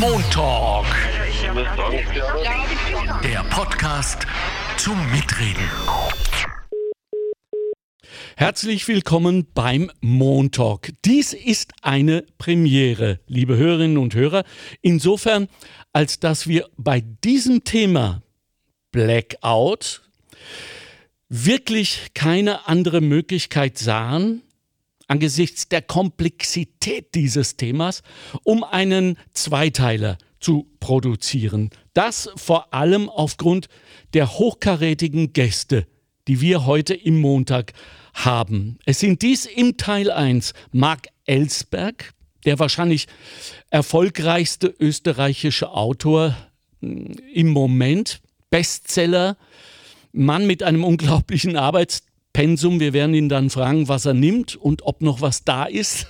[0.00, 0.86] Montalk.
[3.22, 4.26] Der Podcast
[4.76, 5.68] zum Mitreden.
[8.36, 10.92] Herzlich willkommen beim Montalk.
[11.04, 14.44] Dies ist eine Premiere, liebe Hörerinnen und Hörer,
[14.80, 15.48] insofern,
[15.92, 18.22] als dass wir bei diesem Thema
[18.92, 20.02] Blackout
[21.28, 24.42] wirklich keine andere Möglichkeit sahen,
[25.12, 28.02] angesichts der Komplexität dieses Themas,
[28.44, 31.68] um einen Zweiteiler zu produzieren.
[31.92, 33.68] Das vor allem aufgrund
[34.14, 35.86] der hochkarätigen Gäste,
[36.28, 37.74] die wir heute im Montag
[38.14, 38.78] haben.
[38.86, 42.14] Es sind dies im Teil 1 Marc Ellsberg,
[42.46, 43.06] der wahrscheinlich
[43.68, 46.34] erfolgreichste österreichische Autor
[46.80, 49.36] hm, im Moment, Bestseller,
[50.12, 52.80] Mann mit einem unglaublichen Arbeits Pensum.
[52.80, 56.06] Wir werden ihn dann fragen, was er nimmt und ob noch was da ist.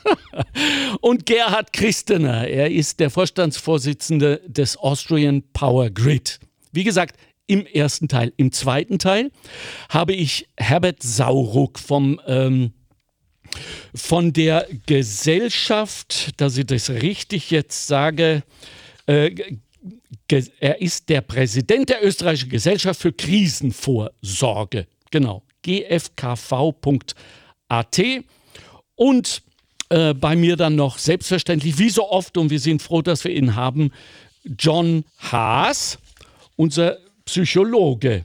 [1.00, 6.40] und Gerhard Christener, er ist der Vorstandsvorsitzende des Austrian Power Grid.
[6.73, 8.32] Wie gesagt, im ersten Teil.
[8.37, 9.30] Im zweiten Teil
[9.88, 12.73] habe ich Herbert Sauruck vom ähm,
[13.95, 18.42] von der Gesellschaft, dass ich das richtig jetzt sage,
[19.07, 19.34] äh,
[20.60, 24.86] er ist der Präsident der österreichischen Gesellschaft für Krisenvorsorge.
[25.10, 27.02] Genau, gfkv.at
[28.95, 29.43] und
[29.88, 33.32] äh, bei mir dann noch selbstverständlich, wie so oft, und wir sind froh, dass wir
[33.32, 33.93] ihn haben,
[34.59, 35.99] John Haas,
[36.57, 38.24] unser Psychologe.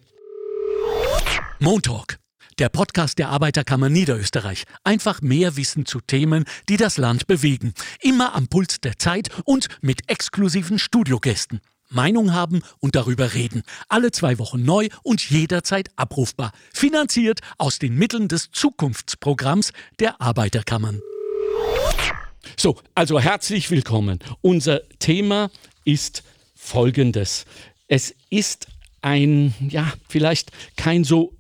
[1.59, 2.19] Montalk,
[2.59, 4.63] der Podcast der Arbeiterkammer Niederösterreich.
[4.83, 7.73] Einfach mehr Wissen zu Themen, die das Land bewegen.
[7.99, 11.61] Immer am Puls der Zeit und mit exklusiven Studiogästen.
[11.89, 13.63] Meinung haben und darüber reden.
[13.89, 16.51] Alle zwei Wochen neu und jederzeit abrufbar.
[16.73, 21.01] Finanziert aus den Mitteln des Zukunftsprogramms der Arbeiterkammern.
[22.55, 24.19] So, also herzlich willkommen.
[24.41, 25.49] Unser Thema
[25.83, 26.23] ist
[26.55, 27.45] folgendes.
[27.87, 28.67] Es ist
[29.01, 31.33] ein, ja, vielleicht kein so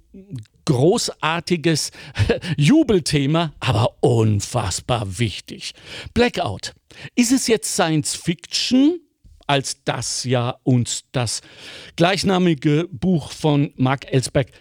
[0.65, 1.91] großartiges
[2.57, 5.73] Jubelthema, aber unfassbar wichtig.
[6.13, 6.73] Blackout.
[7.15, 8.99] Ist es jetzt Science Fiction?
[9.47, 11.41] Als das ja uns das
[11.95, 14.51] gleichnamige Buch von Mark Ellsberg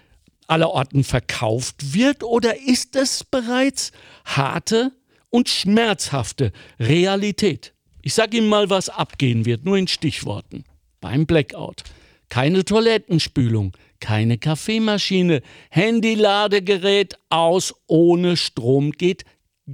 [0.47, 2.23] allerorten verkauft wird?
[2.23, 3.93] Oder ist es bereits
[4.25, 4.93] harte
[5.31, 7.75] und schmerzhafte Realität?
[8.03, 10.65] Ich sage Ihnen mal, was abgehen wird, nur in Stichworten.
[11.01, 11.83] Beim Blackout.
[12.29, 19.25] Keine Toilettenspülung, keine Kaffeemaschine, Handy-Ladegerät aus, ohne Strom geht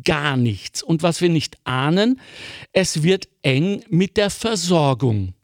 [0.04, 0.82] gar nichts.
[0.82, 2.20] Und was wir nicht ahnen,
[2.72, 5.34] es wird eng mit der Versorgung.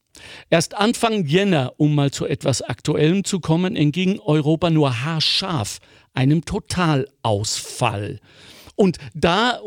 [0.51, 5.79] Erst Anfang Jänner, um mal zu etwas Aktuellem zu kommen, entging Europa nur haarscharf
[6.15, 8.21] einem Totalausfall.
[8.75, 9.61] Und da,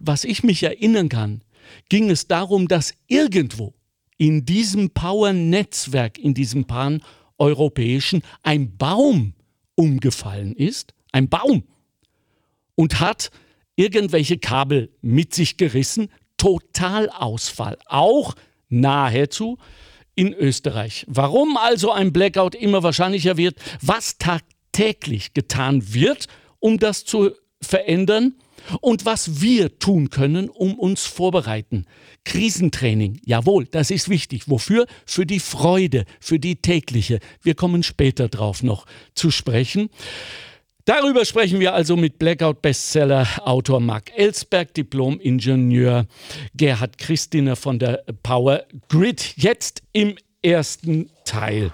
[0.00, 1.42] was ich mich erinnern kann,
[1.88, 3.74] ging es darum, dass irgendwo
[4.16, 9.34] in diesem Power-Netzwerk, in diesem pan-europäischen, ein Baum
[9.74, 11.64] umgefallen ist, ein Baum,
[12.76, 13.30] und hat
[13.76, 16.08] irgendwelche Kabel mit sich gerissen.
[16.36, 17.78] Totalausfall.
[17.86, 18.34] Auch
[18.68, 19.58] nahezu
[20.14, 21.04] in Österreich.
[21.08, 26.26] Warum also ein Blackout immer wahrscheinlicher wird, was tagtäglich getan wird,
[26.60, 28.34] um das zu verändern
[28.80, 31.86] und was wir tun können, um uns vorbereiten.
[32.24, 34.48] Krisentraining, jawohl, das ist wichtig.
[34.48, 34.86] Wofür?
[35.04, 37.18] Für die Freude, für die tägliche.
[37.42, 39.90] Wir kommen später drauf noch zu sprechen.
[40.86, 46.04] Darüber sprechen wir also mit Blackout-Bestseller-Autor Mark Ellsberg, Diplom-Ingenieur
[46.54, 49.32] Gerhard Christiner von der Power Grid.
[49.36, 51.72] Jetzt im ersten Teil.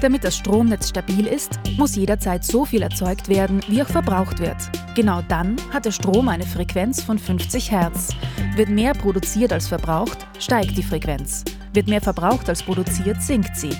[0.00, 4.56] Damit das Stromnetz stabil ist, muss jederzeit so viel erzeugt werden, wie auch verbraucht wird.
[4.96, 8.08] Genau dann hat der Strom eine Frequenz von 50 Hertz.
[8.56, 11.44] Wird mehr produziert als verbraucht, steigt die Frequenz.
[11.72, 13.70] Wird mehr verbraucht als produziert, sinkt sie.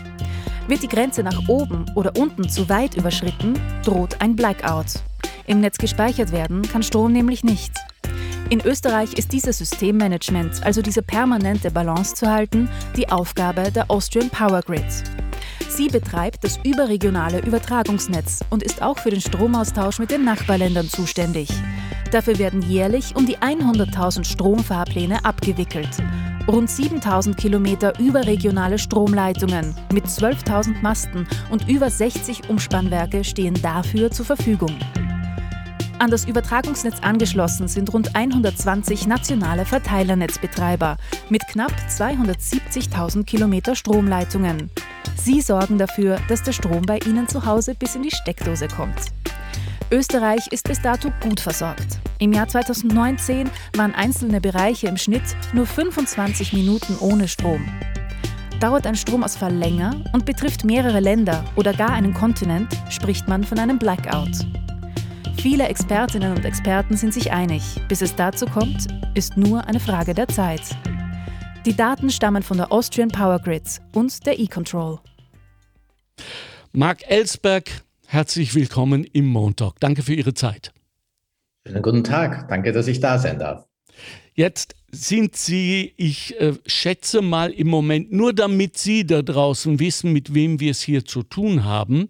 [0.68, 5.00] Wird die Grenze nach oben oder unten zu weit überschritten, droht ein Blackout.
[5.46, 7.72] Im Netz gespeichert werden kann Strom nämlich nicht.
[8.50, 14.28] In Österreich ist dieses Systemmanagement, also diese permanente Balance zu halten, die Aufgabe der Austrian
[14.28, 14.84] Power Grid.
[15.70, 21.48] Sie betreibt das überregionale Übertragungsnetz und ist auch für den Stromaustausch mit den Nachbarländern zuständig.
[22.10, 25.96] Dafür werden jährlich um die 100.000 Stromfahrpläne abgewickelt
[26.48, 34.24] Rund 7000 Kilometer überregionale Stromleitungen mit 12.000 Masten und über 60 Umspannwerke stehen dafür zur
[34.24, 34.74] Verfügung.
[35.98, 40.96] An das Übertragungsnetz angeschlossen sind rund 120 nationale Verteilernetzbetreiber
[41.28, 44.70] mit knapp 270.000 Kilometer Stromleitungen.
[45.16, 49.12] Sie sorgen dafür, dass der Strom bei Ihnen zu Hause bis in die Steckdose kommt.
[49.90, 51.98] Österreich ist bis dato gut versorgt.
[52.18, 55.22] Im Jahr 2019 waren einzelne Bereiche im Schnitt
[55.54, 57.66] nur 25 Minuten ohne Strom.
[58.60, 63.58] Dauert ein Stromausfall länger und betrifft mehrere Länder oder gar einen Kontinent, spricht man von
[63.58, 64.46] einem Blackout.
[65.40, 70.12] Viele Expertinnen und Experten sind sich einig, bis es dazu kommt, ist nur eine Frage
[70.12, 70.62] der Zeit.
[71.64, 74.98] Die Daten stammen von der Austrian Power Grids und der E-Control.
[76.72, 79.78] Marc Ellsberg, herzlich willkommen im Montag.
[79.80, 80.72] Danke für Ihre Zeit.
[81.66, 82.48] Schönen guten Tag.
[82.48, 83.66] Danke, dass ich da sein darf.
[84.34, 90.12] Jetzt sind Sie, ich äh, schätze mal im Moment, nur damit Sie da draußen wissen,
[90.12, 92.08] mit wem wir es hier zu tun haben.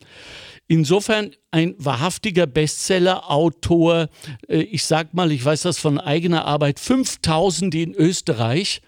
[0.69, 4.09] Insofern ein wahrhaftiger Bestseller-Autor.
[4.47, 8.83] Äh, ich sag mal, ich weiß das von eigener Arbeit, 5000 in Österreich.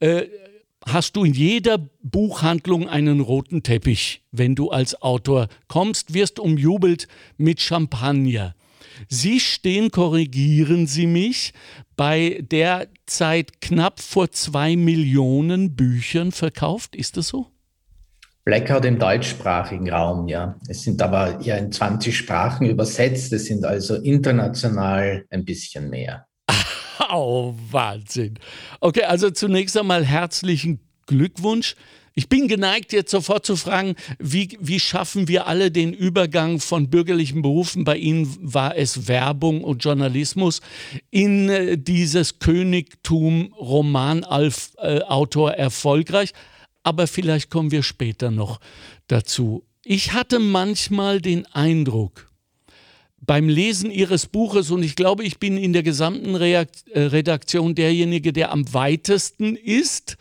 [0.00, 0.26] Äh,
[0.86, 7.08] hast du in jeder Buchhandlung einen roten Teppich, wenn du als Autor kommst, wirst umjubelt
[7.36, 8.54] mit Champagner.
[9.08, 11.52] Sie stehen, korrigieren Sie mich,
[11.96, 16.96] bei derzeit knapp vor zwei Millionen Büchern verkauft.
[16.96, 17.46] Ist das so?
[18.44, 20.56] Blackout im deutschsprachigen Raum, ja.
[20.68, 23.32] Es sind aber ja in 20 Sprachen übersetzt.
[23.32, 26.26] Es sind also international ein bisschen mehr.
[27.10, 28.38] Oh, Wahnsinn.
[28.80, 31.76] Okay, also zunächst einmal herzlichen Glückwunsch.
[32.18, 36.88] Ich bin geneigt, jetzt sofort zu fragen, wie, wie schaffen wir alle den Übergang von
[36.88, 40.62] bürgerlichen Berufen, bei Ihnen war es Werbung und Journalismus,
[41.10, 46.32] in äh, dieses Königtum Romanautor äh, erfolgreich.
[46.82, 48.60] Aber vielleicht kommen wir später noch
[49.08, 49.64] dazu.
[49.84, 52.30] Ich hatte manchmal den Eindruck,
[53.20, 57.74] beim Lesen Ihres Buches, und ich glaube, ich bin in der gesamten Reakt äh, Redaktion
[57.74, 60.16] derjenige, der am weitesten ist,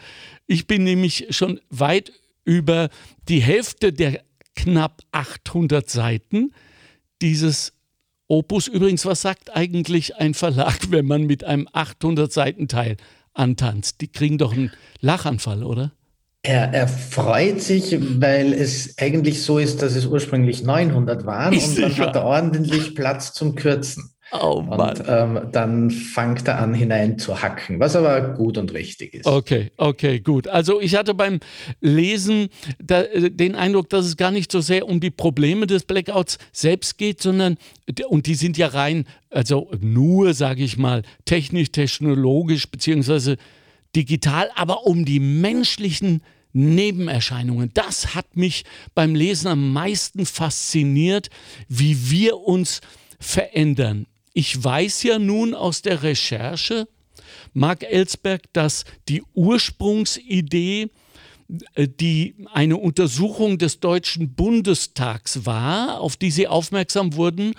[0.47, 2.11] ich bin nämlich schon weit
[2.43, 2.89] über
[3.27, 4.23] die Hälfte der
[4.55, 6.53] knapp 800 Seiten
[7.21, 7.73] dieses
[8.27, 8.67] Opus.
[8.67, 12.97] Übrigens, was sagt eigentlich ein Verlag, wenn man mit einem 800 Seiten Teil
[13.33, 14.01] antanzt?
[14.01, 14.71] Die kriegen doch einen
[15.01, 15.91] Lachanfall, oder?
[16.47, 21.77] Er, er freut sich, weil es eigentlich so ist, dass es ursprünglich 900 waren ist
[21.77, 24.11] und dann hat er ordentlich Platz zum Kürzen.
[24.31, 24.79] Oh Mann.
[24.79, 29.25] Und ähm, dann fängt er an hinein zu hacken, was aber gut und richtig ist.
[29.25, 30.47] Okay, okay, gut.
[30.47, 31.39] Also ich hatte beim
[31.81, 32.49] Lesen
[32.79, 36.37] da, äh, den Eindruck, dass es gar nicht so sehr um die Probleme des Blackouts
[36.51, 37.57] selbst geht, sondern,
[38.07, 43.37] und die sind ja rein, also nur, sage ich mal, technisch, technologisch beziehungsweise
[43.95, 46.21] digital, aber um die menschlichen
[46.55, 47.71] Nebenerscheinungen.
[47.73, 48.63] Das hat mich
[48.93, 51.29] beim Lesen am meisten fasziniert,
[51.67, 52.81] wie wir uns
[53.19, 54.07] verändern.
[54.33, 56.87] Ich weiß ja nun aus der Recherche,
[57.53, 60.89] Marc Ellsberg, dass die Ursprungsidee
[61.75, 67.53] äh, die eine Untersuchung des Deutschen Bundestags war, auf die Sie aufmerksam wurden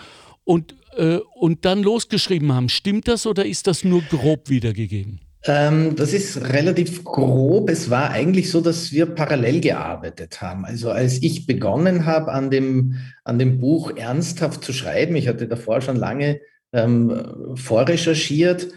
[0.45, 2.69] und, äh, und dann losgeschrieben haben.
[2.69, 5.21] Stimmt das oder ist das nur grob wiedergegeben?
[5.47, 7.71] Ähm, das ist relativ grob.
[7.71, 10.65] Es war eigentlich so, dass wir parallel gearbeitet haben.
[10.65, 15.47] Also als ich begonnen habe, an dem, an dem Buch ernsthaft zu schreiben, ich hatte
[15.47, 16.41] davor schon lange
[16.73, 18.69] ähm, vorrecherchiert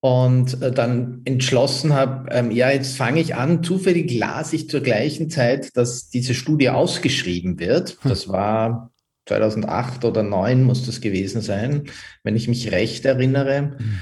[0.00, 3.62] und äh, dann entschlossen habe, ähm, ja, jetzt fange ich an.
[3.62, 7.98] Zufällig las ich zur gleichen Zeit, dass diese Studie ausgeschrieben wird.
[8.02, 8.10] Hm.
[8.10, 8.92] Das war
[9.26, 11.84] 2008 oder 2009 muss das gewesen sein,
[12.22, 13.76] wenn ich mich recht erinnere.
[13.78, 13.98] Mhm.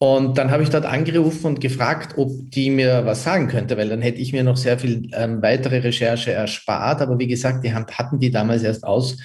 [0.00, 3.88] Und dann habe ich dort angerufen und gefragt, ob die mir was sagen könnte, weil
[3.88, 7.02] dann hätte ich mir noch sehr viel ähm, weitere Recherche erspart.
[7.02, 9.16] Aber wie gesagt, die hatten die damals erst aus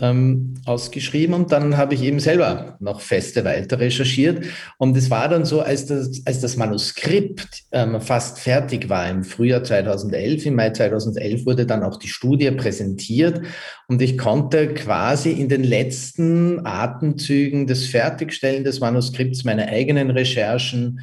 [0.00, 4.44] ähm, ausgeschrieben und dann habe ich eben selber noch feste weiter recherchiert.
[4.78, 9.24] Und es war dann so, als das, als das Manuskript ähm, fast fertig war im
[9.24, 13.42] Frühjahr 2011, im Mai 2011 wurde dann auch die Studie präsentiert
[13.88, 21.00] und ich konnte quasi in den letzten Atemzügen des Fertigstellen des Manuskripts meine eigenen Recherchen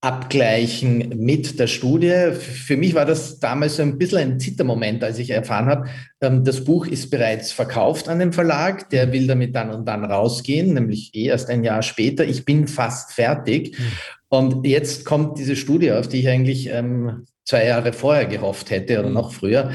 [0.00, 2.30] abgleichen mit der Studie.
[2.32, 5.88] Für mich war das damals so ein bisschen ein Zittermoment, als ich erfahren habe,
[6.20, 10.04] ähm, das Buch ist bereits verkauft an den Verlag, der will damit dann und dann
[10.04, 12.24] rausgehen, nämlich eh erst ein Jahr später.
[12.24, 13.76] Ich bin fast fertig.
[13.78, 13.84] Mhm.
[14.28, 19.00] Und jetzt kommt diese Studie, auf die ich eigentlich ähm, zwei Jahre vorher gehofft hätte
[19.00, 19.14] oder mhm.
[19.14, 19.72] noch früher.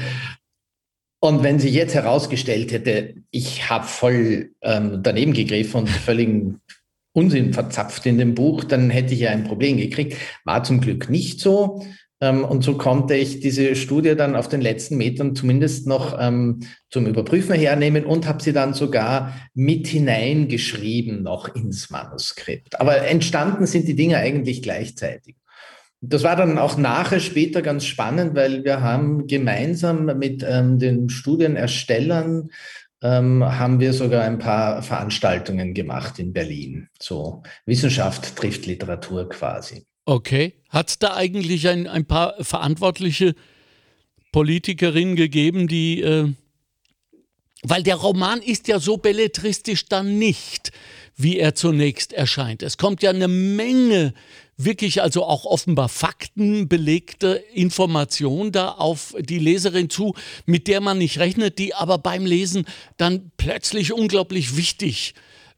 [1.20, 6.60] Und wenn sie jetzt herausgestellt hätte, ich habe voll ähm, daneben gegriffen und völligen
[7.14, 10.16] Unsinn verzapft in dem Buch, dann hätte ich ja ein Problem gekriegt.
[10.44, 11.86] War zum Glück nicht so.
[12.20, 16.60] Ähm, und so konnte ich diese Studie dann auf den letzten Metern zumindest noch ähm,
[16.90, 22.80] zum Überprüfen hernehmen und habe sie dann sogar mit hineingeschrieben noch ins Manuskript.
[22.80, 25.36] Aber entstanden sind die Dinge eigentlich gleichzeitig.
[26.00, 31.08] Das war dann auch nachher später ganz spannend, weil wir haben gemeinsam mit ähm, den
[31.08, 32.50] Studienerstellern
[33.08, 36.88] haben wir sogar ein paar Veranstaltungen gemacht in Berlin.
[36.98, 39.84] So Wissenschaft trifft Literatur quasi.
[40.06, 40.54] Okay.
[40.70, 43.34] Hat es da eigentlich ein, ein paar verantwortliche
[44.32, 46.32] Politikerinnen gegeben, die, äh,
[47.62, 50.72] weil der Roman ist ja so belletristisch dann nicht,
[51.16, 52.62] wie er zunächst erscheint.
[52.62, 54.14] Es kommt ja eine Menge
[54.56, 60.14] wirklich also auch offenbar faktenbelegte Information da auf die Leserin zu,
[60.46, 62.64] mit der man nicht rechnet, die aber beim Lesen
[62.96, 65.14] dann plötzlich unglaublich wichtig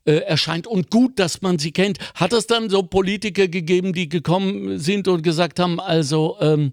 [0.07, 1.99] äh, erscheint und gut, dass man sie kennt.
[2.15, 6.73] Hat es dann so Politiker gegeben, die gekommen sind und gesagt haben, also ähm,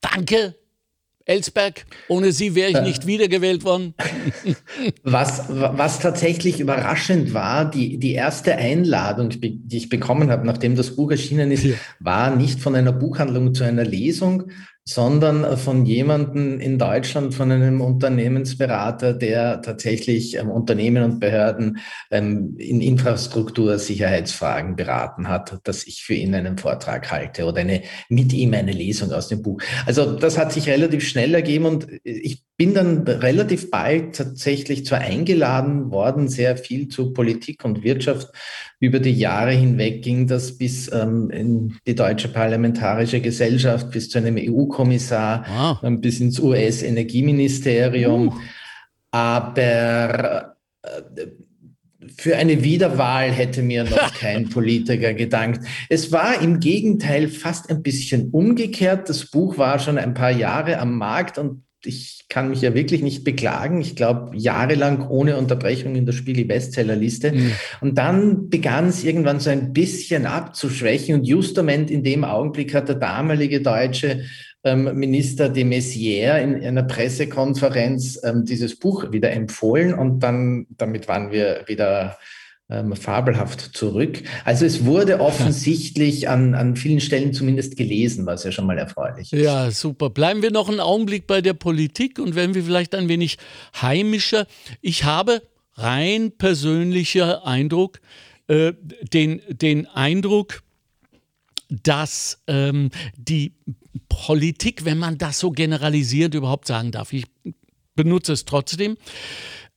[0.00, 0.56] danke,
[1.26, 3.94] Ellsberg, ohne Sie wäre ich nicht wiedergewählt worden.
[5.02, 10.96] Was, was tatsächlich überraschend war, die, die erste Einladung, die ich bekommen habe, nachdem das
[10.96, 11.74] Buch erschienen ist, ja.
[12.00, 14.50] war nicht von einer Buchhandlung zu einer Lesung,
[14.86, 21.78] sondern von jemandem in Deutschland, von einem Unternehmensberater, der tatsächlich ähm, Unternehmen und Behörden
[22.10, 28.34] ähm, in Infrastruktursicherheitsfragen beraten hat, dass ich für ihn einen Vortrag halte oder eine, mit
[28.34, 29.60] ihm eine Lesung aus dem Buch.
[29.86, 35.00] Also das hat sich relativ schnell ergeben und ich bin dann relativ bald tatsächlich zwar
[35.00, 38.28] eingeladen worden, sehr viel zu Politik und Wirtschaft.
[38.78, 44.18] Über die Jahre hinweg ging das bis ähm, in die Deutsche Parlamentarische Gesellschaft, bis zu
[44.18, 45.78] einem EU-Kommissar, wow.
[45.82, 48.28] ähm, bis ins US-Energieministerium.
[48.28, 48.34] Uh.
[49.10, 51.26] Aber äh,
[52.16, 55.66] für eine Wiederwahl hätte mir noch kein Politiker gedankt.
[55.88, 59.08] Es war im Gegenteil fast ein bisschen umgekehrt.
[59.08, 63.02] Das Buch war schon ein paar Jahre am Markt und ich kann mich ja wirklich
[63.02, 63.80] nicht beklagen.
[63.80, 67.32] Ich glaube, jahrelang ohne Unterbrechung in der Spiegel-Bestsellerliste.
[67.32, 67.52] Mhm.
[67.80, 71.16] Und dann begann es irgendwann so ein bisschen abzuschwächen.
[71.16, 74.24] Und justament in dem Augenblick hat der damalige deutsche
[74.64, 79.94] ähm, Minister de Maizière in einer Pressekonferenz ähm, dieses Buch wieder empfohlen.
[79.94, 82.16] Und dann, damit waren wir wieder
[82.70, 84.22] ähm, fabelhaft zurück.
[84.44, 89.32] Also es wurde offensichtlich an, an vielen Stellen zumindest gelesen, was ja schon mal erfreulich
[89.32, 89.42] ist.
[89.42, 90.10] Ja, super.
[90.10, 93.38] Bleiben wir noch einen Augenblick bei der Politik und werden wir vielleicht ein wenig
[93.80, 94.46] heimischer.
[94.80, 95.42] Ich habe
[95.74, 98.00] rein persönlicher Eindruck,
[98.46, 98.72] äh,
[99.12, 100.62] den, den Eindruck,
[101.68, 103.54] dass ähm, die
[104.08, 107.24] Politik, wenn man das so generalisierend überhaupt sagen darf, ich
[107.94, 108.96] benutze es trotzdem,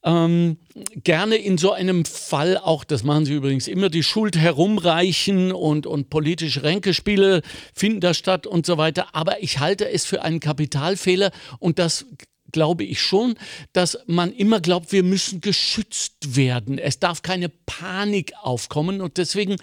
[0.07, 0.57] ähm,
[1.03, 5.85] gerne in so einem Fall auch, das machen sie übrigens immer, die Schuld herumreichen und,
[5.85, 7.41] und politische Ränkespiele
[7.73, 9.13] finden da statt und so weiter.
[9.13, 12.05] Aber ich halte es für einen Kapitalfehler und das
[12.53, 13.35] glaube ich schon,
[13.73, 16.77] dass man immer glaubt, wir müssen geschützt werden.
[16.77, 19.57] Es darf keine Panik aufkommen und deswegen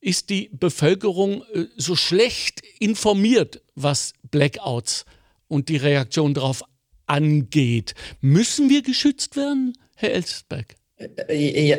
[0.00, 5.04] ist die Bevölkerung äh, so schlecht informiert, was Blackouts
[5.48, 6.62] und die Reaktion darauf
[7.06, 7.94] angeht.
[8.20, 10.76] Müssen wir geschützt werden, Herr Elsberg?
[10.96, 11.76] Äh, ja,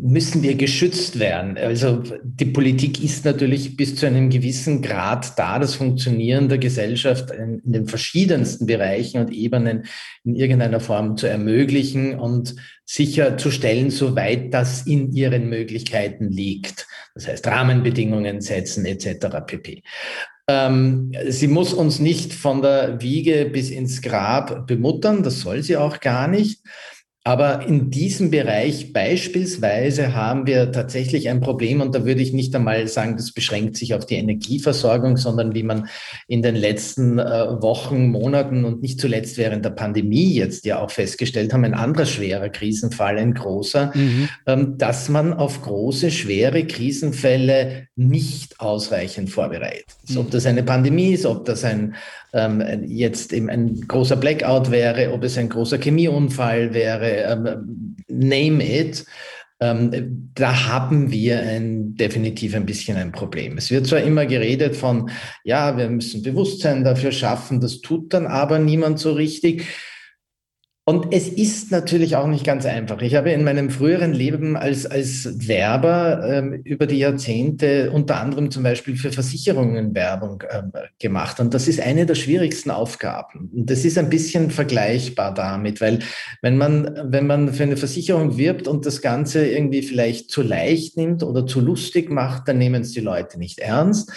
[0.00, 1.58] müssen wir geschützt werden.
[1.58, 7.32] Also die Politik ist natürlich bis zu einem gewissen Grad da, das Funktionieren der Gesellschaft
[7.32, 9.86] in, in, den verschiedensten Bereichen und Ebenen
[10.24, 16.86] in irgendeiner Form zu ermöglichen und sicherzustellen, soweit das in ihren Möglichkeiten liegt.
[17.14, 19.26] Das heißt Rahmenbedingungen setzen etc.
[19.46, 19.82] pp.
[20.48, 25.76] Ähm, sie muss uns nicht von der Wiege bis ins Grab bemuttern, das soll sie
[25.76, 26.60] auch gar nicht.
[27.24, 32.52] Aber in diesem Bereich beispielsweise haben wir tatsächlich ein Problem und da würde ich nicht
[32.56, 35.88] einmal sagen, das beschränkt sich auf die Energieversorgung, sondern wie man
[36.26, 40.90] in den letzten äh, Wochen, Monaten und nicht zuletzt während der Pandemie jetzt ja auch
[40.90, 44.28] festgestellt haben, ein anderer schwerer Krisenfall, ein großer, mhm.
[44.46, 50.16] ähm, dass man auf große, schwere Krisenfälle nicht ausreichend vorbereitet ist.
[50.16, 50.30] Ob mhm.
[50.30, 51.94] das eine Pandemie ist, ob das ein
[52.32, 58.64] ähm, jetzt eben ein großer Blackout wäre, ob es ein großer Chemieunfall wäre, ähm, name
[58.64, 59.04] it.
[59.60, 63.58] Ähm, da haben wir ein, definitiv ein bisschen ein Problem.
[63.58, 65.10] Es wird zwar immer geredet von,
[65.44, 69.66] ja, wir müssen Bewusstsein dafür schaffen, das tut dann aber niemand so richtig.
[70.84, 73.02] Und es ist natürlich auch nicht ganz einfach.
[73.02, 78.50] Ich habe in meinem früheren Leben als, als Werber ähm, über die Jahrzehnte unter anderem
[78.50, 81.38] zum Beispiel für Versicherungen Werbung ähm, gemacht.
[81.38, 83.48] Und das ist eine der schwierigsten Aufgaben.
[83.54, 86.00] Und das ist ein bisschen vergleichbar damit, weil
[86.40, 90.96] wenn man, wenn man für eine Versicherung wirbt und das Ganze irgendwie vielleicht zu leicht
[90.96, 94.10] nimmt oder zu lustig macht, dann nehmen es die Leute nicht ernst.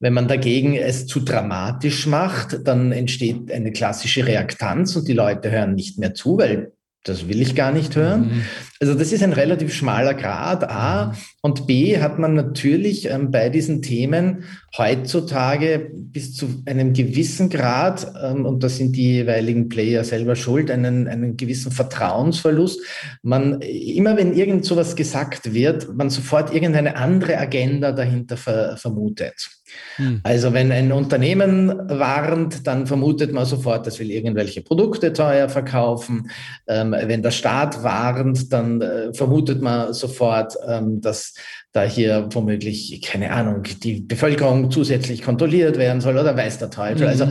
[0.00, 5.50] Wenn man dagegen es zu dramatisch macht, dann entsteht eine klassische Reaktanz und die Leute
[5.50, 6.72] hören nicht mehr zu, weil
[7.04, 8.20] das will ich gar nicht hören.
[8.20, 8.42] Mhm.
[8.78, 11.06] Also das ist ein relativ schmaler Grad, A.
[11.06, 11.12] Mhm.
[11.40, 14.44] Und B hat man natürlich ähm, bei diesen Themen
[14.76, 20.70] heutzutage bis zu einem gewissen Grad, ähm, und da sind die jeweiligen Player selber schuld,
[20.70, 22.80] einen, einen gewissen Vertrauensverlust.
[23.22, 29.59] Man, immer wenn irgend sowas gesagt wird, man sofort irgendeine andere Agenda dahinter ver, vermutet.
[29.96, 30.20] Hm.
[30.22, 36.30] Also wenn ein Unternehmen warnt, dann vermutet man sofort, das will irgendwelche Produkte teuer verkaufen.
[36.66, 41.34] Ähm, wenn der Staat warnt, dann äh, vermutet man sofort, ähm, dass
[41.72, 47.02] da hier womöglich, keine Ahnung, die Bevölkerung zusätzlich kontrolliert werden soll oder weiß der Teufel.
[47.02, 47.08] Mhm.
[47.08, 47.28] Also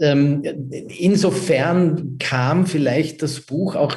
[0.00, 0.42] ähm,
[0.98, 3.96] insofern kam vielleicht das Buch auch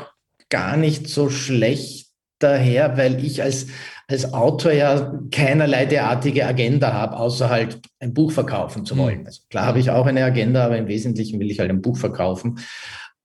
[0.50, 2.10] gar nicht so schlecht
[2.40, 3.68] daher, weil ich als
[4.08, 9.20] als Autor ja keinerlei derartige Agenda habe, außer halt ein Buch verkaufen zu wollen.
[9.20, 9.26] Hm.
[9.26, 11.98] Also klar habe ich auch eine Agenda, aber im Wesentlichen will ich halt ein Buch
[11.98, 12.60] verkaufen.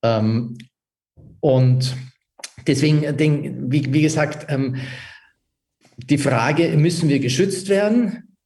[0.02, 0.56] Ähm,
[1.40, 1.96] und
[2.66, 4.76] deswegen, den, wie, wie, gesagt, ähm,
[5.96, 8.36] die Frage, müssen wir geschützt werden?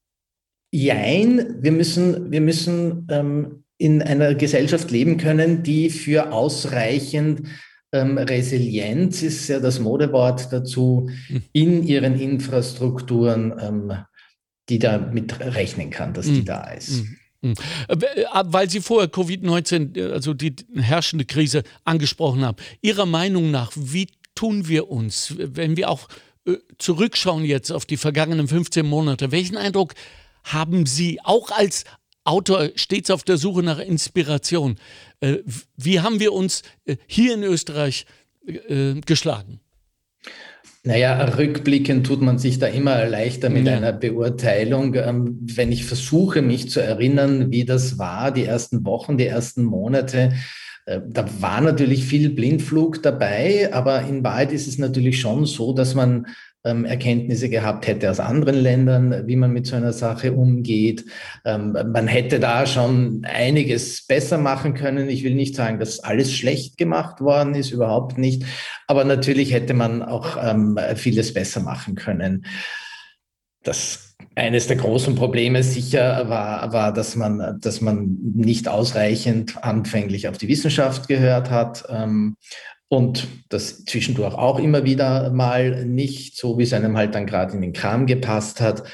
[0.73, 7.49] Jein, wir müssen, wir müssen ähm, in einer Gesellschaft leben können, die für ausreichend
[7.95, 11.43] ähm, Resilienz ist ja das Modewort dazu, hm.
[11.53, 13.93] in ihren Infrastrukturen, ähm,
[14.69, 16.45] die damit rechnen kann, dass die hm.
[16.45, 17.05] da ist.
[17.43, 17.55] Hm.
[17.89, 22.57] Äh, äh, weil Sie vorher Covid-19, äh, also die herrschende Krise, angesprochen haben.
[22.81, 26.09] Ihrer Meinung nach, wie tun wir uns, wenn wir auch
[26.77, 29.95] zurückschauen jetzt auf die vergangenen 15 Monate, welchen Eindruck
[30.43, 31.85] haben Sie auch als
[32.25, 34.77] Autor stets auf der Suche nach Inspiration.
[35.21, 35.39] Äh,
[35.77, 38.07] wie haben wir uns äh, hier in Österreich
[38.47, 39.61] äh, geschlagen?
[40.83, 43.77] Naja, rückblickend tut man sich da immer leichter mit ja.
[43.77, 44.95] einer Beurteilung.
[44.95, 49.65] Ähm, wenn ich versuche, mich zu erinnern, wie das war, die ersten Wochen, die ersten
[49.65, 50.35] Monate,
[50.87, 55.95] da war natürlich viel Blindflug dabei, aber in Wahrheit ist es natürlich schon so, dass
[55.95, 56.27] man
[56.65, 61.05] Erkenntnisse gehabt hätte aus anderen Ländern, wie man mit so einer Sache umgeht.
[61.45, 65.11] Ähm, man hätte da schon einiges besser machen können.
[65.11, 68.45] Ich will nicht sagen, dass alles schlecht gemacht worden ist, überhaupt nicht.
[68.87, 72.47] Aber natürlich hätte man auch ähm, vieles besser machen können.
[73.63, 80.29] Das eines der großen Probleme sicher war, war, dass man, dass man nicht ausreichend anfänglich
[80.29, 81.85] auf die Wissenschaft gehört hat.
[81.89, 82.37] Ähm,
[82.89, 87.55] und das zwischendurch auch immer wieder mal nicht, so wie es einem halt dann gerade
[87.55, 88.85] in den Kram gepasst hat.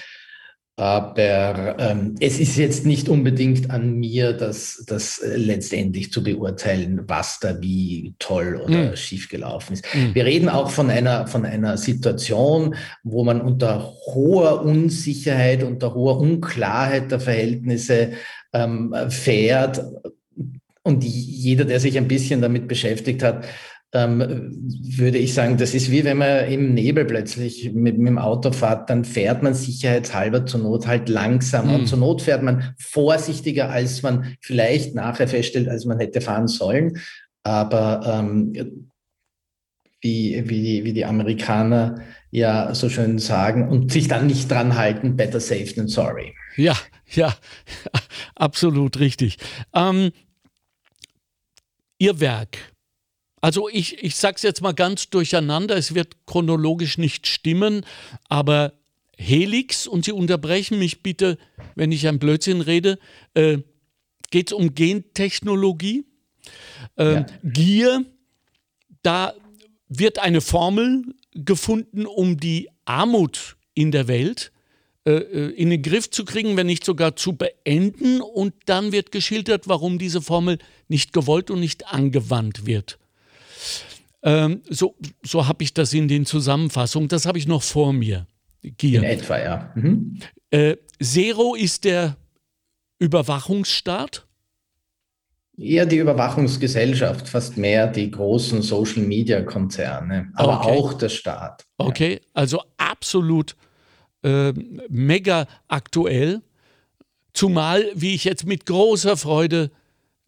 [0.81, 7.03] Aber ähm, es ist jetzt nicht unbedingt an mir, das, das äh, letztendlich zu beurteilen,
[7.07, 8.96] was da wie toll oder mhm.
[8.96, 9.85] schief gelaufen ist.
[9.94, 10.14] Mhm.
[10.14, 16.18] Wir reden auch von einer, von einer Situation, wo man unter hoher Unsicherheit, unter hoher
[16.18, 18.12] Unklarheit der Verhältnisse
[18.55, 19.85] ähm, fährt.
[20.83, 23.44] Und jeder, der sich ein bisschen damit beschäftigt hat,
[23.92, 24.53] ähm,
[24.96, 28.53] würde ich sagen, das ist wie wenn man im Nebel plötzlich mit, mit dem Auto
[28.53, 31.72] fährt, dann fährt man sicherheitshalber zur Not halt langsamer.
[31.72, 31.74] Mhm.
[31.74, 36.46] Und zur Not fährt man vorsichtiger, als man vielleicht nachher feststellt, als man hätte fahren
[36.46, 36.98] sollen.
[37.42, 38.88] Aber ähm,
[40.00, 42.00] wie, wie, die, wie die Amerikaner
[42.31, 46.35] ja so schön sagen und sich dann nicht dran halten, better safe than sorry.
[46.57, 46.76] Ja,
[47.11, 47.35] ja,
[48.37, 49.38] absolut richtig.
[49.74, 50.12] Ähm,
[51.98, 52.57] Ihr Werk
[53.40, 57.85] also ich, ich sage es jetzt mal ganz durcheinander, es wird chronologisch nicht stimmen,
[58.29, 58.74] aber
[59.16, 61.38] Helix, und Sie unterbrechen mich bitte,
[61.74, 62.98] wenn ich ein Blödsinn rede,
[63.35, 63.59] äh,
[64.31, 66.05] geht es um Gentechnologie.
[66.96, 67.26] Äh, ja.
[67.42, 68.05] Gier,
[69.03, 69.35] da
[69.88, 74.53] wird eine Formel gefunden, um die Armut in der Welt
[75.07, 78.20] äh, äh, in den Griff zu kriegen, wenn nicht sogar zu beenden.
[78.20, 82.98] Und dann wird geschildert, warum diese Formel nicht gewollt und nicht angewandt wird.
[84.23, 87.09] Ähm, so so habe ich das in den Zusammenfassungen.
[87.09, 88.27] Das habe ich noch vor mir.
[88.62, 89.01] Gier.
[89.01, 89.73] In etwa, ja.
[89.75, 90.18] Mhm.
[90.51, 92.16] Äh, Zero ist der
[92.99, 94.27] Überwachungsstaat?
[95.57, 100.68] Eher die Überwachungsgesellschaft, fast mehr die großen Social-Media-Konzerne, aber okay.
[100.70, 101.66] auch der Staat.
[101.77, 102.20] Okay, ja.
[102.33, 103.57] also absolut
[104.23, 104.53] äh,
[104.88, 106.42] mega aktuell.
[107.33, 109.70] Zumal, wie ich jetzt mit großer Freude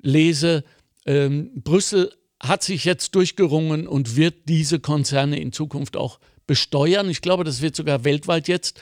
[0.00, 0.64] lese,
[1.06, 2.12] ähm, Brüssel
[2.42, 7.08] hat sich jetzt durchgerungen und wird diese Konzerne in Zukunft auch besteuern.
[7.08, 8.80] Ich glaube, das wird sogar weltweit jetzt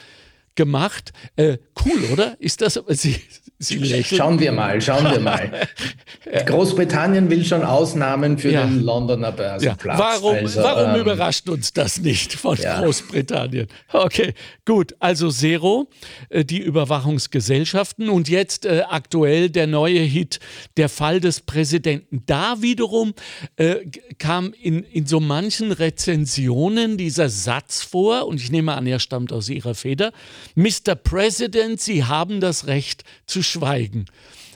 [0.55, 1.13] gemacht.
[1.35, 2.41] Äh, cool, oder?
[2.41, 2.81] Ist das?
[2.87, 3.21] Sie,
[3.63, 4.17] Sie lächeln.
[4.17, 5.51] Schauen wir mal, schauen wir mal.
[6.47, 8.65] Großbritannien will schon Ausnahmen für ja.
[8.65, 9.99] den Londoner Börsenplatz.
[9.99, 10.03] Ja.
[10.03, 12.81] Warum, also, warum ähm, überrascht uns das nicht von ja.
[12.81, 13.67] Großbritannien?
[13.93, 14.33] Okay,
[14.65, 14.95] gut.
[14.99, 15.87] Also Zero,
[16.29, 20.39] äh, die Überwachungsgesellschaften und jetzt äh, aktuell der neue Hit,
[20.77, 22.23] der Fall des Präsidenten.
[22.25, 23.13] Da wiederum
[23.57, 23.75] äh,
[24.17, 29.31] kam in, in so manchen Rezensionen dieser Satz vor, und ich nehme an, er stammt
[29.31, 30.13] aus Ihrer Feder,
[30.55, 30.95] Mr.
[30.95, 34.05] President, Sie haben das Recht zu schweigen.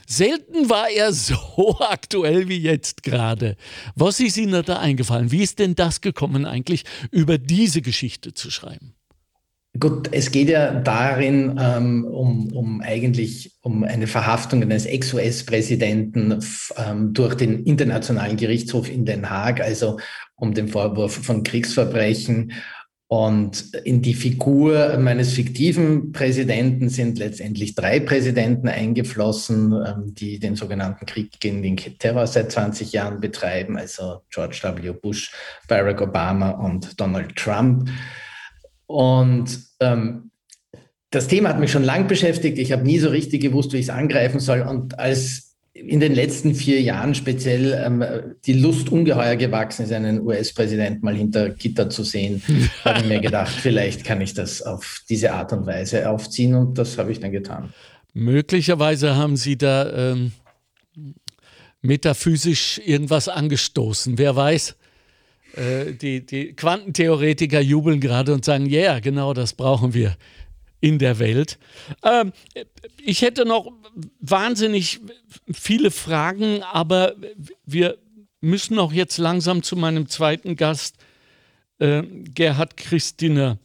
[0.06, 3.56] Selten war er so aktuell wie jetzt gerade.
[3.94, 5.32] Was ist Ihnen da eingefallen?
[5.32, 8.94] Wie ist denn das gekommen, eigentlich über diese Geschichte zu schreiben?
[9.78, 16.40] Gut, es geht ja darin ähm, um, um eigentlich um eine Verhaftung eines Ex-US-Präsidenten
[16.78, 19.98] ähm, durch den Internationalen Gerichtshof in Den Haag, also
[20.36, 22.52] um den Vorwurf von Kriegsverbrechen
[23.08, 30.56] und in die Figur meines fiktiven Präsidenten sind letztendlich drei Präsidenten eingeflossen, ähm, die den
[30.56, 34.90] sogenannten Krieg gegen den Terror seit 20 Jahren betreiben, also George W.
[34.90, 35.32] Bush,
[35.68, 37.88] Barack Obama und Donald Trump.
[38.86, 40.32] Und ähm,
[41.10, 42.58] das Thema hat mich schon lang beschäftigt.
[42.58, 44.62] Ich habe nie so richtig gewusst, wie ich es angreifen soll.
[44.62, 48.04] Und als in den letzten vier Jahren speziell ähm,
[48.46, 52.42] die Lust ungeheuer gewachsen ist, einen US-Präsident mal hinter Gitter zu sehen,
[52.84, 56.78] habe ich mir gedacht, vielleicht kann ich das auf diese Art und Weise aufziehen und
[56.78, 57.72] das habe ich dann getan.
[58.14, 60.32] Möglicherweise haben Sie da ähm,
[61.82, 64.16] metaphysisch irgendwas angestoßen.
[64.16, 64.76] Wer weiß,
[65.56, 70.16] äh, die, die Quantentheoretiker jubeln gerade und sagen, ja, yeah, genau das brauchen wir
[70.80, 71.58] in der Welt.
[72.02, 72.32] Ähm,
[73.02, 73.72] ich hätte noch
[74.20, 75.00] wahnsinnig
[75.52, 77.14] viele Fragen, aber
[77.64, 77.98] wir
[78.40, 80.96] müssen auch jetzt langsam zu meinem zweiten Gast,
[81.78, 83.58] äh, Gerhard Christiner,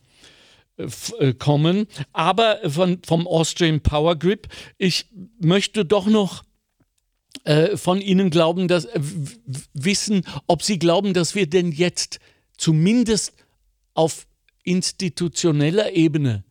[0.77, 0.87] äh,
[1.19, 1.87] äh, kommen.
[2.13, 4.47] Aber von, vom Austrian Power Grip,
[4.77, 5.05] ich
[5.39, 6.43] möchte doch noch
[7.43, 8.87] äh, von Ihnen glauben, dass,
[9.73, 12.19] wissen, ob Sie glauben, dass wir denn jetzt
[12.57, 13.33] zumindest
[13.93, 14.27] auf
[14.63, 16.43] institutioneller Ebene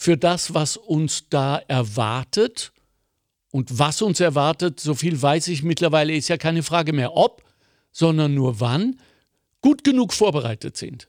[0.00, 2.72] für das, was uns da erwartet.
[3.50, 7.42] Und was uns erwartet, so viel weiß ich mittlerweile, ist ja keine Frage mehr ob,
[7.90, 9.00] sondern nur wann,
[9.60, 11.08] gut genug vorbereitet sind.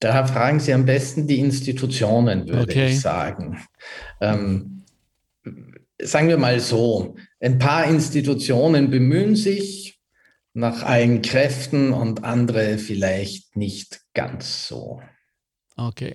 [0.00, 2.88] Da fragen Sie am besten die Institutionen, würde okay.
[2.88, 3.64] ich sagen.
[4.20, 4.84] Ähm,
[6.02, 9.98] sagen wir mal so, ein paar Institutionen bemühen sich
[10.52, 15.00] nach allen Kräften und andere vielleicht nicht ganz so.
[15.80, 16.12] Okay.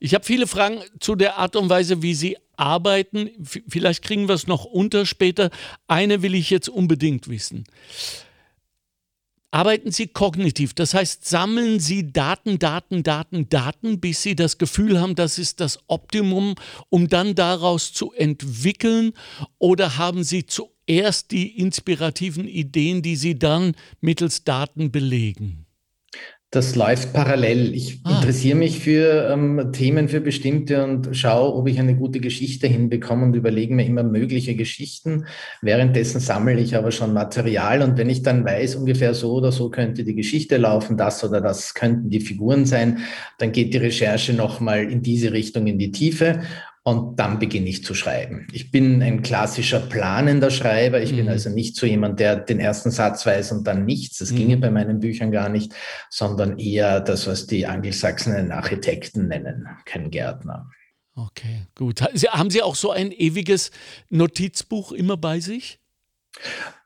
[0.00, 3.28] Ich habe viele Fragen zu der Art und Weise, wie Sie arbeiten.
[3.42, 5.50] V vielleicht kriegen wir es noch unter später.
[5.86, 7.64] Eine will ich jetzt unbedingt wissen.
[9.50, 14.98] Arbeiten Sie kognitiv, das heißt, sammeln Sie Daten, Daten, Daten, Daten, bis Sie das Gefühl
[14.98, 16.54] haben, das ist das Optimum,
[16.88, 19.12] um dann daraus zu entwickeln?
[19.58, 25.61] Oder haben Sie zuerst die inspirativen Ideen, die Sie dann mittels Daten belegen?
[26.52, 27.74] Das läuft parallel.
[27.74, 28.16] Ich ah.
[28.16, 33.24] interessiere mich für ähm, Themen, für bestimmte und schaue, ob ich eine gute Geschichte hinbekomme
[33.24, 35.24] und überlege mir immer mögliche Geschichten.
[35.62, 39.70] Währenddessen sammle ich aber schon Material und wenn ich dann weiß, ungefähr so oder so
[39.70, 42.98] könnte die Geschichte laufen, das oder das könnten die Figuren sein,
[43.38, 46.42] dann geht die Recherche nochmal in diese Richtung in die Tiefe
[46.84, 48.48] und dann beginne ich zu schreiben.
[48.52, 51.00] Ich bin ein klassischer planender Schreiber.
[51.00, 51.16] Ich mhm.
[51.16, 54.18] bin also nicht so jemand, der den ersten Satz weiß und dann nichts.
[54.18, 54.36] Das mhm.
[54.36, 55.72] ginge bei meinen Büchern gar nicht,
[56.10, 60.68] sondern eher das, was die Angelsaxenen Architekten nennen, kein Gärtner.
[61.14, 62.00] Okay, gut.
[62.02, 63.70] Haben Sie auch so ein ewiges
[64.08, 65.78] Notizbuch immer bei sich?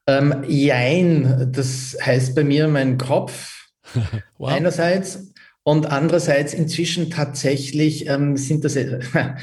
[0.07, 3.69] Ähm, jein, das heißt bei mir mein Kopf
[4.39, 4.51] wow.
[4.51, 5.33] einerseits
[5.63, 9.01] und andererseits inzwischen tatsächlich ähm, sind das, äh,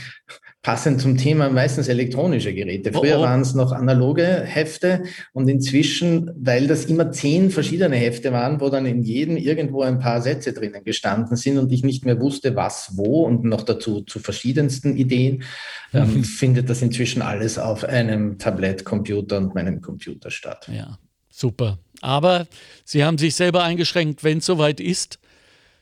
[0.63, 2.93] passend zum Thema meistens elektronische Geräte.
[2.93, 3.23] Früher oh, oh.
[3.23, 8.69] waren es noch analoge Hefte und inzwischen, weil das immer zehn verschiedene Hefte waren, wo
[8.69, 12.55] dann in jedem irgendwo ein paar Sätze drinnen gestanden sind und ich nicht mehr wusste,
[12.55, 15.43] was wo und noch dazu zu verschiedensten Ideen,
[15.93, 16.23] ähm, mhm.
[16.23, 20.69] findet das inzwischen alles auf einem Tablet-Computer und meinem Computer statt.
[20.73, 20.97] Ja,
[21.29, 21.77] super.
[21.99, 22.47] Aber
[22.85, 25.19] Sie haben sich selber eingeschränkt, wenn es soweit ist,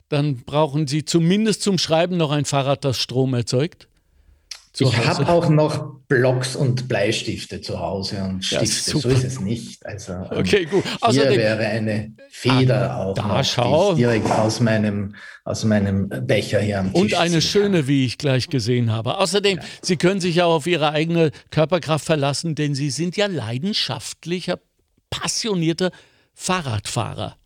[0.09, 3.87] dann brauchen Sie zumindest zum Schreiben noch ein Fahrrad, das Strom erzeugt.
[4.79, 8.91] Ich habe auch noch Blocks und Bleistifte zu Hause und Stifte.
[8.91, 9.85] Ja, so ist es nicht.
[9.85, 10.83] Also ähm, okay, gut.
[10.83, 13.95] hier Außerdem, wäre eine Feder ah, auch da noch, schau.
[13.95, 18.49] direkt aus meinem, aus meinem Becher hier am Tisch Und eine schöne, wie ich gleich
[18.49, 19.17] gesehen habe.
[19.17, 19.63] Außerdem, ja.
[19.81, 24.59] Sie können sich ja auf Ihre eigene Körperkraft verlassen, denn Sie sind ja leidenschaftlicher,
[25.09, 25.91] passionierter
[26.33, 27.37] Fahrradfahrer.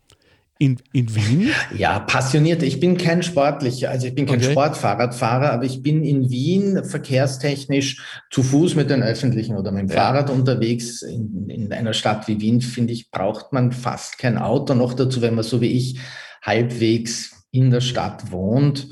[0.57, 1.49] In, in Wien?
[1.77, 2.63] Ja, passioniert.
[2.63, 4.51] Ich bin kein sportlicher, also ich bin kein okay.
[4.51, 9.89] Sportfahrradfahrer, aber ich bin in Wien verkehrstechnisch zu Fuß mit den Öffentlichen oder mit dem
[9.89, 9.95] ja.
[9.95, 11.01] Fahrrad unterwegs.
[11.01, 14.75] In, in einer Stadt wie Wien, finde ich, braucht man fast kein Auto.
[14.75, 15.99] Noch dazu, wenn man so wie ich
[16.41, 18.87] halbwegs in der Stadt wohnt.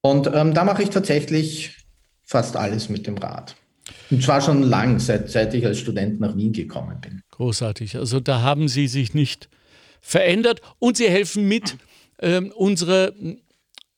[0.00, 1.76] Und ähm, da mache ich tatsächlich
[2.24, 3.54] fast alles mit dem Rad.
[4.10, 7.22] Und zwar schon lang, seit, seit ich als Student nach Wien gekommen bin.
[7.30, 7.96] Großartig.
[7.96, 9.48] Also da haben Sie sich nicht
[10.04, 11.76] verändert und Sie helfen mit,
[12.20, 13.14] ähm, unsere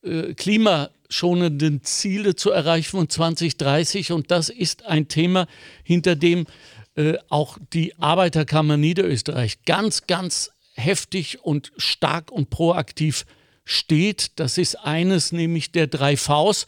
[0.02, 4.12] äh, klimaschonenden Ziele zu erreichen von 2030.
[4.12, 5.48] Und das ist ein Thema,
[5.82, 6.46] hinter dem
[6.94, 13.26] äh, auch die Arbeiterkammer Niederösterreich ganz, ganz heftig und stark und proaktiv
[13.64, 14.38] steht.
[14.38, 16.66] Das ist eines nämlich der drei Vs,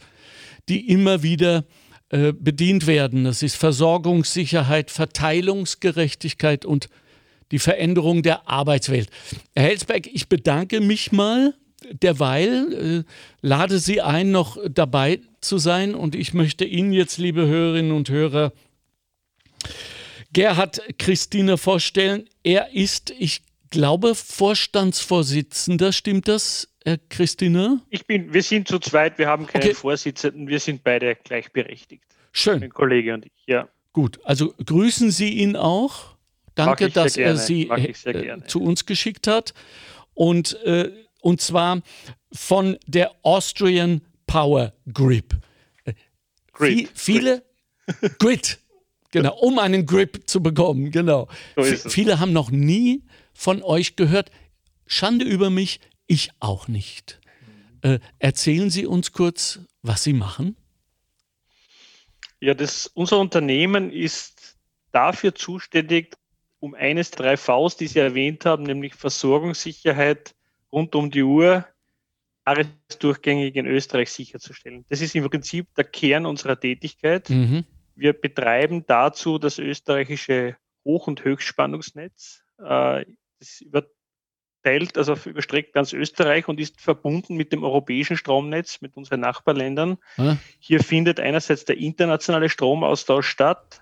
[0.67, 1.63] die immer wieder
[2.09, 3.23] äh, bedient werden.
[3.23, 6.89] Das ist Versorgungssicherheit, Verteilungsgerechtigkeit und
[7.51, 9.09] die Veränderung der Arbeitswelt.
[9.55, 11.53] Herr Helsberg, ich bedanke mich mal
[11.91, 17.47] derweil, äh, lade Sie ein, noch dabei zu sein und ich möchte Ihnen jetzt, liebe
[17.47, 18.51] Hörerinnen und Hörer,
[20.33, 22.29] Gerhard Christine vorstellen.
[22.43, 27.81] Er ist, ich glaube, Vorstandsvorsitzender, stimmt das, Herr Christine?
[27.89, 29.73] Ich bin, wir sind zu zweit, wir haben keinen okay.
[29.73, 32.03] Vorsitzenden, wir sind beide gleichberechtigt.
[32.31, 32.59] Schön.
[32.59, 33.67] Mein Kollege und ich, ja.
[33.91, 36.15] Gut, also grüßen Sie ihn auch.
[36.65, 37.93] Danke, dass er Sie äh,
[38.47, 39.53] zu uns geschickt hat.
[40.13, 40.91] Und, äh,
[41.21, 41.81] und zwar
[42.31, 45.37] von der Austrian Power Grip.
[45.85, 45.93] Äh,
[46.53, 46.89] Grid.
[46.93, 47.43] viele
[47.87, 48.19] Grid.
[48.19, 48.59] Grid.
[49.11, 51.27] Genau, um einen Grip zu bekommen, genau.
[51.55, 54.29] So viele haben noch nie von euch gehört.
[54.85, 57.19] Schande über mich, ich auch nicht.
[57.81, 60.55] Äh, erzählen Sie uns kurz, was Sie machen.
[62.39, 64.57] Ja, das, unser Unternehmen ist
[64.91, 66.15] dafür zuständig,
[66.59, 70.35] um eines drei Vs, die Sie erwähnt haben, nämlich Versorgungssicherheit
[70.71, 71.65] rund um die Uhr,
[72.99, 74.85] durchgängig in Österreich sicherzustellen.
[74.89, 77.29] Das ist im Prinzip der Kern unserer Tätigkeit.
[77.29, 77.65] Mhm.
[77.95, 82.43] Wir betreiben dazu das österreichische Hoch- und Höchstspannungsnetz.
[82.57, 83.05] Äh,
[83.39, 89.19] das überteilt, also überstreckt ganz Österreich und ist verbunden mit dem europäischen Stromnetz, mit unseren
[89.19, 89.97] Nachbarländern.
[90.17, 90.37] Ja.
[90.59, 93.81] Hier findet einerseits der internationale Stromaustausch statt.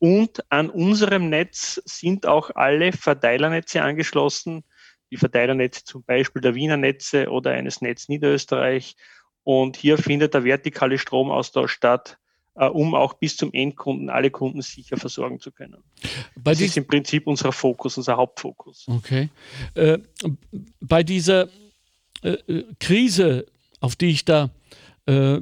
[0.00, 4.64] Und an unserem Netz sind auch alle Verteilernetze angeschlossen,
[5.10, 8.96] die Verteilernetze zum Beispiel der Wiener Netze oder eines Netz Niederösterreich.
[9.44, 12.18] Und hier findet der vertikale Stromaustausch statt,
[12.54, 15.84] äh, um auch bis zum Endkunden alle Kunden sicher versorgen zu können.
[16.34, 18.86] Bei das ist im Prinzip unser Fokus, unser Hauptfokus.
[18.88, 19.28] Okay.
[19.74, 19.98] Äh,
[20.80, 21.48] bei dieser
[22.22, 23.44] äh, äh Krise,
[23.80, 24.48] auf die ich da
[25.04, 25.40] äh,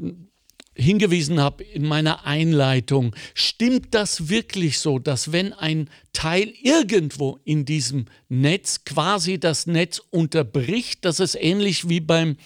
[0.78, 7.64] hingewiesen habe in meiner Einleitung, stimmt das wirklich so, dass wenn ein Teil irgendwo in
[7.64, 12.36] diesem Netz quasi das Netz unterbricht, dass es ähnlich wie beim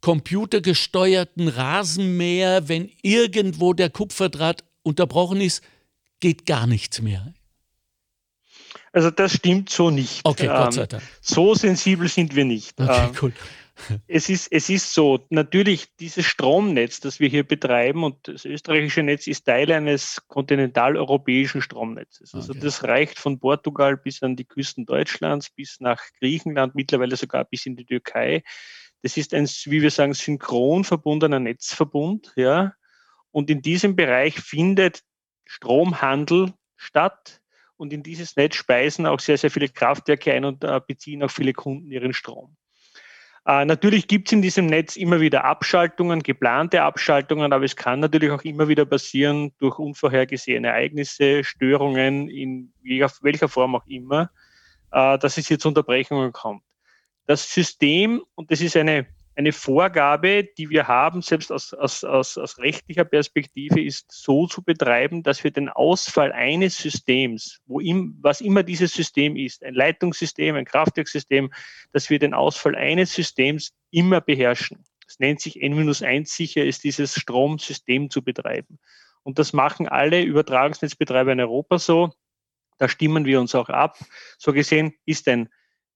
[0.00, 5.62] computergesteuerten Rasenmäher, wenn irgendwo der Kupferdraht unterbrochen ist,
[6.20, 7.34] geht gar nichts mehr?
[8.92, 10.20] Also das stimmt so nicht.
[10.24, 11.02] Okay, Gott sei ähm, Dank.
[11.20, 12.78] So sensibel sind wir nicht.
[12.78, 13.32] Okay, ähm, cool
[14.06, 19.02] es ist, es ist so, natürlich dieses Stromnetz, das wir hier betreiben und das österreichische
[19.02, 22.34] Netz ist Teil eines kontinentaleuropäischen Stromnetzes.
[22.34, 22.60] Also okay.
[22.62, 27.66] das reicht von Portugal bis an die Küsten Deutschlands, bis nach Griechenland, mittlerweile sogar bis
[27.66, 28.42] in die Türkei.
[29.02, 32.74] Das ist ein, wie wir sagen, synchron verbundener Netzverbund, ja.
[33.30, 35.02] Und in diesem Bereich findet
[35.44, 37.40] Stromhandel statt.
[37.76, 41.30] Und in dieses Netz speisen auch sehr, sehr viele Kraftwerke ein und äh, beziehen auch
[41.30, 42.56] viele Kunden ihren Strom.
[43.44, 48.00] Äh, natürlich gibt es in diesem Netz immer wieder Abschaltungen, geplante Abschaltungen, aber es kann
[48.00, 54.30] natürlich auch immer wieder passieren durch unvorhergesehene Ereignisse, Störungen in welcher Form auch immer,
[54.92, 56.62] äh, dass es hier zu Unterbrechungen kommt.
[57.26, 62.36] Das System, und das ist eine eine Vorgabe, die wir haben, selbst aus, aus, aus,
[62.36, 68.18] aus rechtlicher Perspektive, ist so zu betreiben, dass wir den Ausfall eines Systems, wo im,
[68.20, 71.52] was immer dieses System ist, ein Leitungssystem, ein Kraftwerkssystem,
[71.92, 74.84] dass wir den Ausfall eines Systems immer beherrschen.
[75.06, 78.78] Es nennt sich N-1 sicher, ist dieses Stromsystem zu betreiben.
[79.22, 82.12] Und das machen alle Übertragungsnetzbetreiber in Europa so.
[82.78, 83.98] Da stimmen wir uns auch ab.
[84.38, 85.48] So gesehen ist ein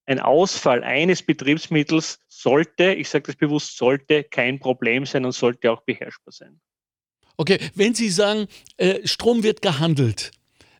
[0.07, 5.71] ein Ausfall eines Betriebsmittels sollte, ich sage das bewusst, sollte kein Problem sein und sollte
[5.71, 6.61] auch beherrschbar sein.
[7.37, 10.31] Okay, wenn Sie sagen, äh, Strom wird gehandelt,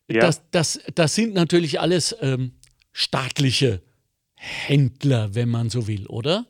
[0.09, 0.21] ja.
[0.21, 2.53] das, das, das sind natürlich alles ähm,
[2.93, 3.83] staatliche
[4.37, 6.47] Händler, wenn man so will, oder?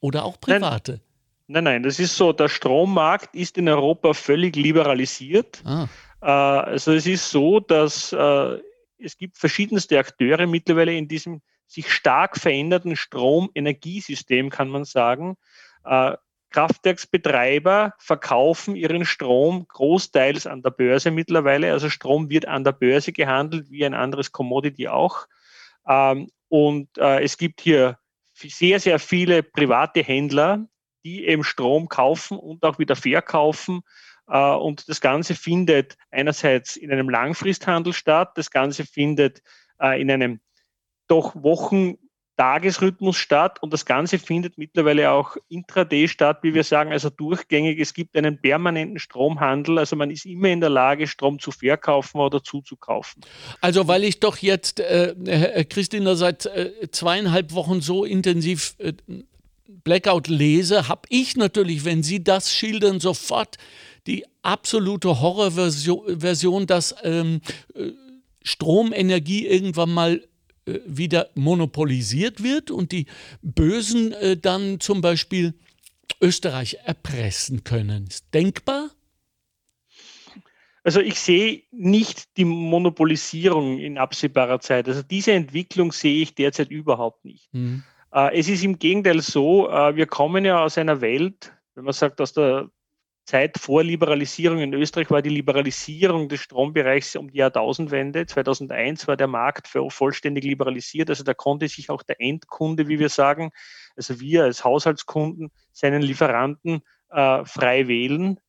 [0.00, 1.00] Oder auch private?
[1.46, 5.62] Nein, nein, nein, das ist so, der Strommarkt ist in Europa völlig liberalisiert.
[5.64, 5.88] Ah.
[6.22, 8.58] Äh, also es ist so, dass äh,
[8.98, 15.36] es gibt verschiedenste Akteure mittlerweile in diesem sich stark veränderten Stromenergiesystem, kann man sagen.
[15.84, 16.16] Äh,
[16.50, 21.70] Kraftwerksbetreiber verkaufen ihren Strom großteils an der Börse mittlerweile.
[21.70, 25.28] Also Strom wird an der Börse gehandelt, wie ein anderes Commodity auch.
[25.88, 27.98] Ähm, und äh, es gibt hier
[28.34, 30.66] sehr, sehr viele private Händler,
[31.04, 33.82] die eben Strom kaufen und auch wieder verkaufen.
[34.26, 39.40] Äh, und das Ganze findet einerseits in einem Langfristhandel statt, das Ganze findet
[39.96, 40.40] in einem
[41.10, 41.96] doch Wochen,
[42.40, 47.78] Tagesrhythmus statt und das Ganze findet mittlerweile auch intraday statt, wie wir sagen, also durchgängig.
[47.78, 52.18] Es gibt einen permanenten Stromhandel, also man ist immer in der Lage, Strom zu verkaufen
[52.18, 53.22] oder zuzukaufen.
[53.60, 58.94] Also weil ich doch jetzt, äh, Christina, seit äh, zweieinhalb Wochen so intensiv äh,
[59.68, 63.58] Blackout lese, habe ich natürlich, wenn Sie das schildern, sofort
[64.06, 67.42] die absolute Horrorversion, dass ähm,
[67.74, 67.90] äh,
[68.42, 70.22] Stromenergie irgendwann mal
[70.66, 73.06] wieder monopolisiert wird und die
[73.42, 75.54] Bösen äh, dann zum Beispiel
[76.20, 78.06] Österreich erpressen können.
[78.08, 78.90] Ist denkbar?
[80.82, 84.88] Also ich sehe nicht die Monopolisierung in absehbarer Zeit.
[84.88, 87.52] Also diese Entwicklung sehe ich derzeit überhaupt nicht.
[87.52, 87.82] Mhm.
[88.12, 91.92] Äh, es ist im Gegenteil so, äh, wir kommen ja aus einer Welt, wenn man
[91.92, 92.70] sagt, aus der
[93.30, 98.26] Zeit vor Liberalisierung in Österreich war die Liberalisierung des Strombereichs um die Jahrtausendwende.
[98.26, 101.10] 2001 war der Markt vollständig liberalisiert.
[101.10, 103.52] Also da konnte sich auch der Endkunde, wie wir sagen,
[103.96, 108.40] also wir als Haushaltskunden, seinen Lieferanten äh, frei wählen.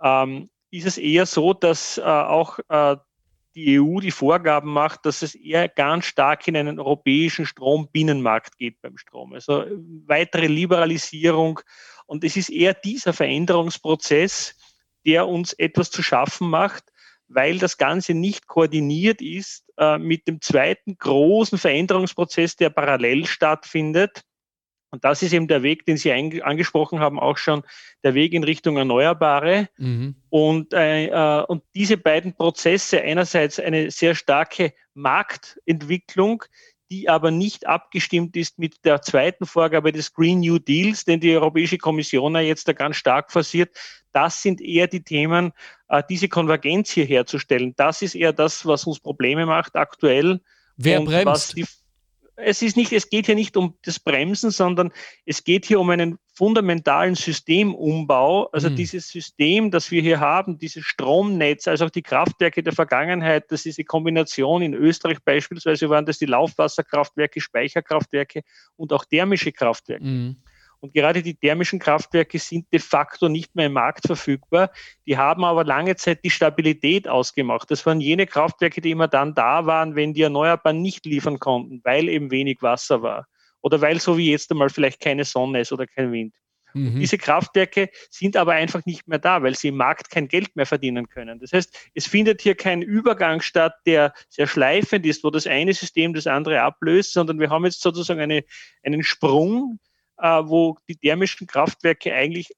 [0.00, 2.96] Ähm, ist es eher so, dass äh, auch äh,
[3.56, 8.80] die EU die Vorgaben macht, dass es eher ganz stark in einen europäischen Strombinnenmarkt geht
[8.80, 9.32] beim Strom.
[9.32, 9.64] Also
[10.06, 11.58] weitere Liberalisierung
[12.10, 14.56] und es ist eher dieser Veränderungsprozess,
[15.06, 16.82] der uns etwas zu schaffen macht,
[17.28, 24.22] weil das Ganze nicht koordiniert ist äh, mit dem zweiten großen Veränderungsprozess, der parallel stattfindet.
[24.90, 27.62] Und das ist eben der Weg, den Sie angesprochen haben, auch schon
[28.02, 29.68] der Weg in Richtung Erneuerbare.
[29.76, 30.16] Mhm.
[30.30, 36.42] Und, äh, äh, und diese beiden Prozesse, einerseits eine sehr starke Marktentwicklung,
[36.90, 41.34] die aber nicht abgestimmt ist mit der zweiten Vorgabe des Green New Deals, den die
[41.34, 43.76] Europäische Kommission ja jetzt da ganz stark forciert.
[44.12, 45.52] Das sind eher die Themen,
[45.88, 47.74] äh, diese Konvergenz hier herzustellen.
[47.76, 50.40] Das ist eher das, was uns Probleme macht aktuell.
[50.76, 51.56] Wer bremst?
[51.56, 51.64] Die,
[52.36, 54.92] es ist nicht, es geht hier nicht um das Bremsen, sondern
[55.26, 58.46] es geht hier um einen fundamentalen Systemumbau.
[58.46, 58.76] Also mhm.
[58.76, 63.66] dieses System, das wir hier haben, dieses Stromnetz, also auch die Kraftwerke der Vergangenheit, das
[63.66, 68.40] ist die Kombination in Österreich beispielsweise waren das die Laufwasserkraftwerke, Speicherkraftwerke
[68.76, 70.02] und auch thermische Kraftwerke.
[70.02, 70.36] Mhm.
[70.80, 74.70] Und gerade die thermischen Kraftwerke sind de facto nicht mehr im Markt verfügbar.
[75.06, 77.70] Die haben aber lange Zeit die Stabilität ausgemacht.
[77.70, 81.82] Das waren jene Kraftwerke, die immer dann da waren, wenn die Erneuerbaren nicht liefern konnten,
[81.84, 83.26] weil eben wenig Wasser war.
[83.62, 86.34] Oder weil so wie jetzt einmal vielleicht keine Sonne ist oder kein Wind.
[86.72, 87.00] Mhm.
[87.00, 90.66] Diese Kraftwerke sind aber einfach nicht mehr da, weil sie im Markt kein Geld mehr
[90.66, 91.40] verdienen können.
[91.40, 95.74] Das heißt, es findet hier kein Übergang statt, der sehr schleifend ist, wo das eine
[95.74, 98.44] System das andere ablöst, sondern wir haben jetzt sozusagen eine,
[98.84, 99.80] einen Sprung
[100.20, 102.52] äh, wo die thermischen Kraftwerke eigentlich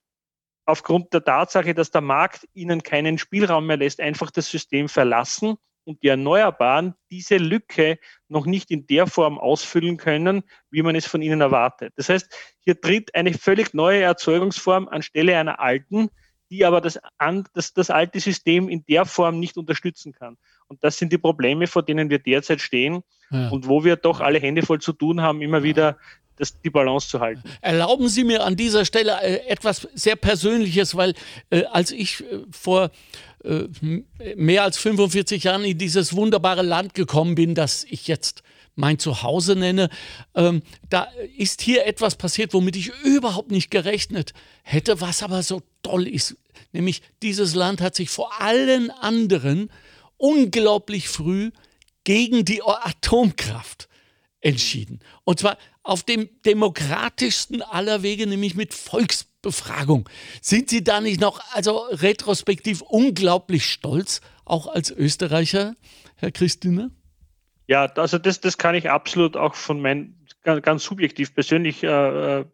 [0.64, 5.56] aufgrund der Tatsache, dass der Markt ihnen keinen Spielraum mehr lässt, einfach das System verlassen
[5.84, 11.06] und die Erneuerbaren diese Lücke noch nicht in der Form ausfüllen können, wie man es
[11.06, 11.92] von ihnen erwartet.
[11.96, 16.10] Das heißt, hier tritt eine völlig neue Erzeugungsform anstelle einer alten,
[16.50, 16.98] die aber das,
[17.54, 20.36] das, das alte System in der Form nicht unterstützen kann.
[20.72, 23.50] Und das sind die Probleme, vor denen wir derzeit stehen ja.
[23.50, 25.98] und wo wir doch alle Hände voll zu tun haben, immer wieder
[26.36, 27.42] das, die Balance zu halten.
[27.60, 31.12] Erlauben Sie mir an dieser Stelle äh, etwas sehr Persönliches, weil
[31.50, 32.90] äh, als ich äh, vor
[33.44, 33.64] äh,
[34.34, 38.42] mehr als 45 Jahren in dieses wunderbare Land gekommen bin, das ich jetzt
[38.74, 39.90] mein Zuhause nenne,
[40.34, 41.06] ähm, da
[41.36, 44.32] ist hier etwas passiert, womit ich überhaupt nicht gerechnet
[44.62, 46.38] hätte, was aber so toll ist.
[46.72, 49.68] Nämlich dieses Land hat sich vor allen anderen
[50.22, 51.50] unglaublich früh
[52.04, 53.88] gegen die Atomkraft
[54.40, 55.00] entschieden.
[55.24, 60.08] Und zwar auf dem demokratischsten aller Wege, nämlich mit Volksbefragung.
[60.40, 65.74] Sind Sie da nicht noch, also retrospektiv, unglaublich stolz, auch als Österreicher,
[66.16, 66.92] Herr Christine?
[67.66, 72.40] Ja, also das, das kann ich absolut auch von meinem, ganz, ganz subjektiv persönlich äh,
[72.40, 72.44] äh,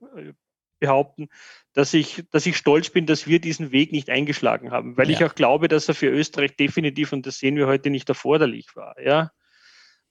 [0.79, 1.29] behaupten,
[1.75, 5.17] dass ich, dass ich stolz bin, dass wir diesen Weg nicht eingeschlagen haben, weil ja.
[5.17, 8.75] ich auch glaube, dass er für Österreich definitiv, und das sehen wir heute, nicht erforderlich
[8.75, 9.01] war.
[9.01, 9.31] Ja?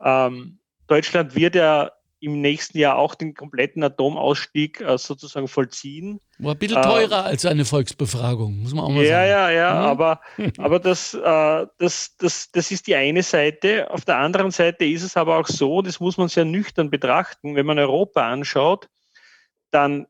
[0.04, 6.20] Ähm, Deutschland wird ja im nächsten Jahr auch den kompletten Atomausstieg äh, sozusagen vollziehen.
[6.39, 9.30] War ein bisschen teurer äh, als eine Volksbefragung, muss man auch mal ja, sagen.
[9.30, 9.86] Ja, ja, ja, mhm.
[9.86, 10.22] aber,
[10.58, 13.91] aber das, äh, das, das, das ist die eine Seite.
[13.91, 17.56] Auf der anderen Seite ist es aber auch so, das muss man sehr nüchtern betrachten,
[17.56, 18.89] wenn man Europa anschaut,
[19.70, 20.08] dann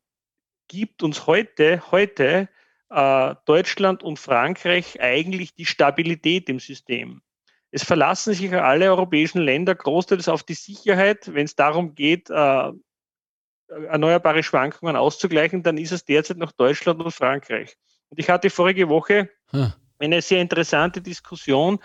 [0.68, 2.50] gibt uns heute, heute
[2.90, 7.22] äh, Deutschland und Frankreich eigentlich die Stabilität im System.
[7.72, 12.72] Es verlassen sich alle europäischen Länder großteils auf die Sicherheit, wenn es darum geht, äh,
[13.68, 17.76] erneuerbare Schwankungen auszugleichen, dann ist es derzeit noch Deutschland und Frankreich.
[18.10, 19.74] Und ich hatte vorige Woche hm.
[20.00, 21.80] eine sehr interessante Diskussion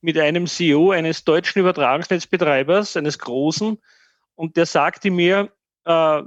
[0.00, 3.78] mit einem CEO eines deutschen Übertragungsnetzbetreibers, eines großen,
[4.36, 5.52] und der sagte mir,
[5.84, 6.22] äh,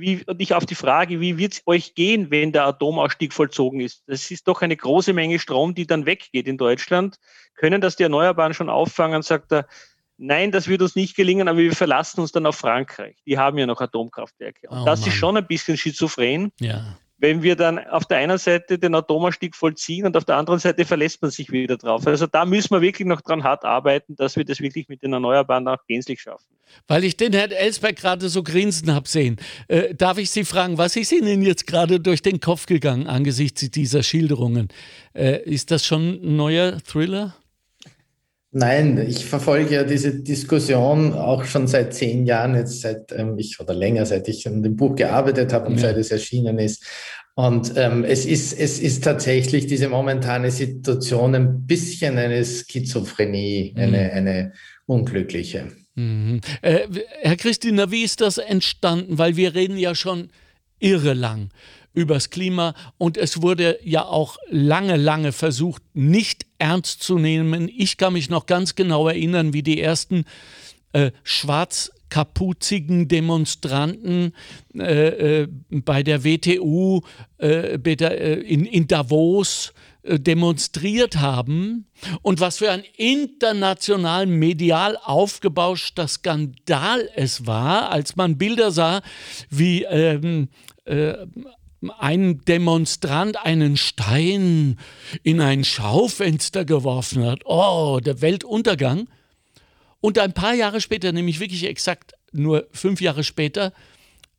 [0.00, 3.80] wie, und ich auf die Frage, wie wird es euch gehen, wenn der Atomausstieg vollzogen
[3.80, 4.02] ist?
[4.06, 7.16] Das ist doch eine große Menge Strom, die dann weggeht in Deutschland.
[7.54, 9.22] Können das die Erneuerbaren schon auffangen?
[9.22, 9.66] Sagt er,
[10.16, 13.16] nein, das wird uns nicht gelingen, aber wir verlassen uns dann auf Frankreich.
[13.26, 14.68] Die haben ja noch Atomkraftwerke.
[14.68, 15.08] Und oh, das Mann.
[15.08, 16.52] ist schon ein bisschen schizophren.
[16.60, 20.60] Ja wenn wir dann auf der einen Seite den Atomausstieg vollziehen und auf der anderen
[20.60, 22.06] Seite verlässt man sich wieder drauf.
[22.06, 25.12] Also da müssen wir wirklich noch dran hart arbeiten, dass wir das wirklich mit den
[25.12, 26.46] Erneuerbaren auch gänzlich schaffen.
[26.86, 30.78] Weil ich den Herrn Elsberg gerade so grinsen habe sehen, äh, darf ich Sie fragen,
[30.78, 34.68] was ist Ihnen jetzt gerade durch den Kopf gegangen angesichts dieser Schilderungen?
[35.14, 37.34] Äh, ist das schon ein neuer Thriller?
[38.50, 43.60] Nein, ich verfolge ja diese Diskussion auch schon seit zehn Jahren, jetzt seit ähm, ich
[43.60, 45.80] oder länger, seit ich an dem Buch gearbeitet habe und ja.
[45.80, 46.82] seit es erschienen ist.
[47.34, 53.82] Und ähm, es, ist, es ist tatsächlich diese momentane Situation ein bisschen eine Schizophrenie, mhm.
[53.82, 54.52] eine, eine
[54.86, 55.68] unglückliche.
[55.94, 56.40] Mhm.
[56.62, 56.88] Äh,
[57.20, 59.18] Herr Christina, wie ist das entstanden?
[59.18, 60.30] Weil wir reden ja schon
[60.80, 61.50] irre lang
[61.94, 67.68] übers Klima und es wurde ja auch lange, lange versucht, nicht ernst zu nehmen.
[67.74, 70.24] Ich kann mich noch ganz genau erinnern, wie die ersten
[70.92, 74.32] äh, schwarzkapuzigen Demonstranten
[74.74, 77.00] äh, äh, bei der WTU
[77.38, 79.72] äh, äh, in, in Davos
[80.02, 81.86] äh, demonstriert haben
[82.22, 89.02] und was für ein international medial aufgebauschter Skandal es war, als man Bilder sah,
[89.50, 90.48] wie ähm,
[90.88, 91.26] äh,
[91.98, 94.78] ein Demonstrant einen Stein
[95.22, 97.40] in ein Schaufenster geworfen hat.
[97.44, 99.08] Oh, der Weltuntergang.
[100.00, 103.72] Und ein paar Jahre später, nämlich wirklich exakt nur fünf Jahre später,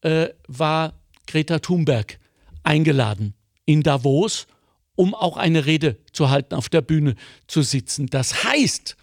[0.01, 2.19] äh, war Greta Thunberg
[2.63, 3.33] eingeladen
[3.65, 4.47] in Davos,
[4.95, 7.15] um auch eine Rede zu halten, auf der Bühne
[7.47, 8.07] zu sitzen.
[8.07, 8.97] Das heißt,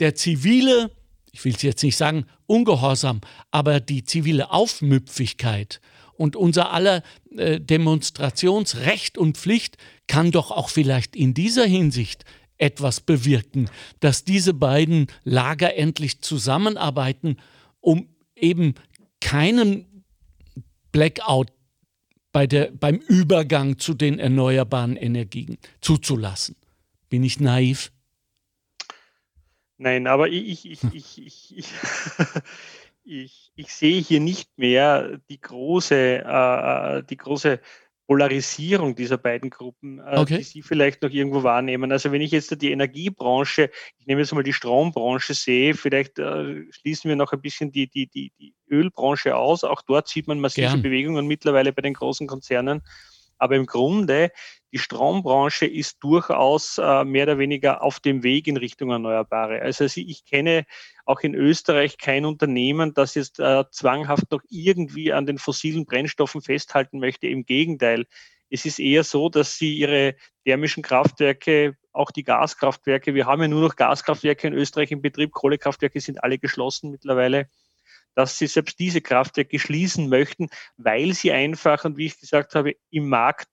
[0.00, 0.90] der zivile,
[1.32, 3.20] ich will es jetzt nicht sagen, Ungehorsam,
[3.50, 5.80] aber die zivile Aufmüpfigkeit
[6.20, 7.02] und unser aller
[7.34, 12.26] äh, Demonstrationsrecht und Pflicht kann doch auch vielleicht in dieser Hinsicht
[12.58, 17.38] etwas bewirken, dass diese beiden Lager endlich zusammenarbeiten,
[17.80, 18.06] um
[18.36, 18.74] eben
[19.22, 20.04] keinen
[20.92, 21.52] Blackout
[22.32, 26.54] bei der, beim Übergang zu den erneuerbaren Energien zuzulassen.
[27.08, 27.92] Bin ich naiv?
[29.78, 31.72] Nein, aber ich, ich, ich, ich, ich,
[33.04, 37.60] ich, ich sehe hier nicht mehr die große, äh, äh, die große
[38.06, 40.38] Polarisierung dieser beiden Gruppen, äh, okay.
[40.38, 41.92] die Sie vielleicht noch irgendwo wahrnehmen.
[41.92, 46.64] Also wenn ich jetzt die Energiebranche, ich nehme jetzt mal die Strombranche sehe, vielleicht äh,
[46.70, 49.62] schließen wir noch ein bisschen die, die, die, die Ölbranche aus.
[49.62, 50.82] Auch dort sieht man massive Gern.
[50.82, 52.82] Bewegungen mittlerweile bei den großen Konzernen.
[53.40, 54.30] Aber im Grunde,
[54.72, 59.62] die Strombranche ist durchaus äh, mehr oder weniger auf dem Weg in Richtung Erneuerbare.
[59.62, 60.64] Also ich kenne
[61.04, 66.42] auch in Österreich kein Unternehmen, das jetzt äh, zwanghaft noch irgendwie an den fossilen Brennstoffen
[66.42, 67.26] festhalten möchte.
[67.26, 68.06] Im Gegenteil.
[68.50, 73.48] Es ist eher so, dass sie ihre thermischen Kraftwerke, auch die Gaskraftwerke, wir haben ja
[73.48, 77.48] nur noch Gaskraftwerke in Österreich im Betrieb, Kohlekraftwerke sind alle geschlossen mittlerweile,
[78.14, 82.74] dass sie selbst diese Kraftwerke schließen möchten, weil sie einfach, und wie ich gesagt habe,
[82.90, 83.48] im Markt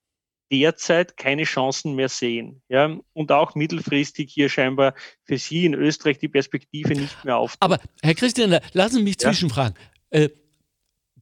[0.51, 2.61] derzeit keine Chancen mehr sehen.
[2.69, 2.97] Ja?
[3.13, 4.93] Und auch mittelfristig hier scheinbar
[5.23, 7.55] für Sie in Österreich die Perspektive nicht mehr auf.
[7.59, 9.75] Aber Herr Christian, lassen Sie mich zwischenfragen.
[10.11, 10.21] Ja?
[10.21, 10.29] Äh,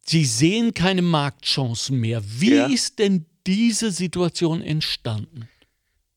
[0.08, 2.22] Sie sehen keine Marktchancen mehr.
[2.24, 2.68] Wie ja.
[2.68, 5.50] ist denn diese Situation entstanden?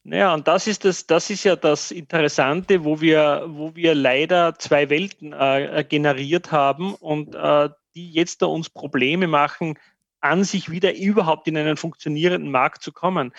[0.09, 4.55] Naja, und das ist das, das ist ja das Interessante, wo wir, wo wir leider
[4.59, 9.79] zwei Welten äh, generiert haben und äh, die jetzt da uns Probleme machen,
[10.21, 13.33] an sich wieder überhaupt in einen funktionierenden Markt zu kommen.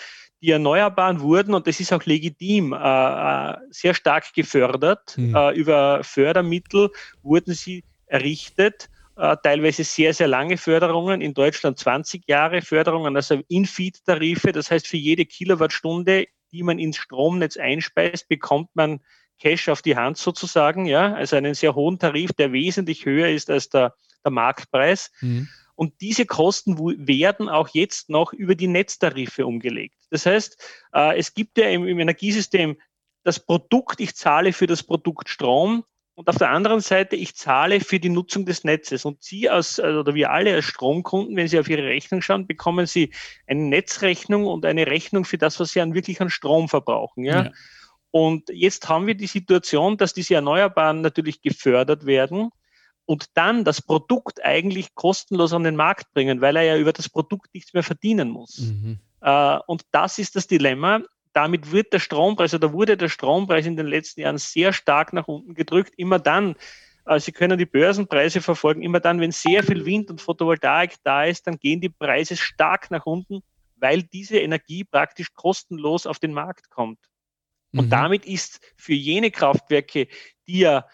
[0.44, 5.18] Die Erneuerbaren wurden, und das ist auch legitim, äh, äh sehr stark gefördert.
[5.18, 5.36] Mhm.
[5.36, 6.92] Äh, über Fördermittel
[7.24, 13.42] wurden sie errichtet äh, teilweise sehr, sehr lange Förderungen, in Deutschland 20 Jahre Förderungen, also
[13.48, 19.00] In-Feed-Tarife, das heißt für jede Kilowattstunde die man ins Stromnetz einspeist, bekommt man
[19.40, 23.50] Cash auf die Hand sozusagen, ja, also einen sehr hohen Tarif, der wesentlich höher ist
[23.50, 23.94] als der
[24.24, 25.12] der Marktpreis.
[25.22, 25.48] Mhm.
[25.76, 29.96] Und diese Kosten werden auch jetzt noch über die Netztarife umgelegt.
[30.10, 30.62] Das heißt,
[30.94, 32.78] äh, es gibt ja im, im Energiesystem
[33.24, 35.86] das Produkt, ich zahle für das Produkt Strom
[36.20, 39.06] und auf der anderen Seite, ich zahle für die Nutzung des Netzes.
[39.06, 42.46] Und Sie als, äh, oder wir alle als Stromkunden, wenn Sie auf Ihre Rechnung schauen,
[42.46, 43.14] bekommen Sie
[43.48, 47.24] eine Netzrechnung und eine Rechnung für das, was Sie an wirklich an Strom verbrauchen.
[47.24, 47.44] Ja?
[47.46, 47.52] ja.
[48.12, 52.50] Und jetzt haben wir die Situation, dass diese Erneuerbaren natürlich gefördert werden
[53.06, 57.08] und dann das Produkt eigentlich kostenlos an den Markt bringen, weil er ja über das
[57.08, 58.58] Produkt nichts mehr verdienen muss.
[58.58, 59.00] Mhm.
[59.22, 61.00] Äh, und das ist das Dilemma.
[61.34, 65.28] Damit wird der Strompreis oder wurde der Strompreis in den letzten Jahren sehr stark nach
[65.28, 65.94] unten gedrückt.
[65.98, 66.56] Immer dann,
[67.06, 71.26] äh, Sie können die Börsenpreise verfolgen, immer dann, wenn sehr viel Wind und Photovoltaik da
[71.26, 73.42] ist, dann gehen die Preise stark nach unten,
[73.76, 77.00] weil diese Energie praktisch kostenlos auf den Markt kommt.
[77.74, 77.90] Und mhm.
[77.90, 80.08] damit ist für jene Kraftwerke,
[80.48, 80.86] die ja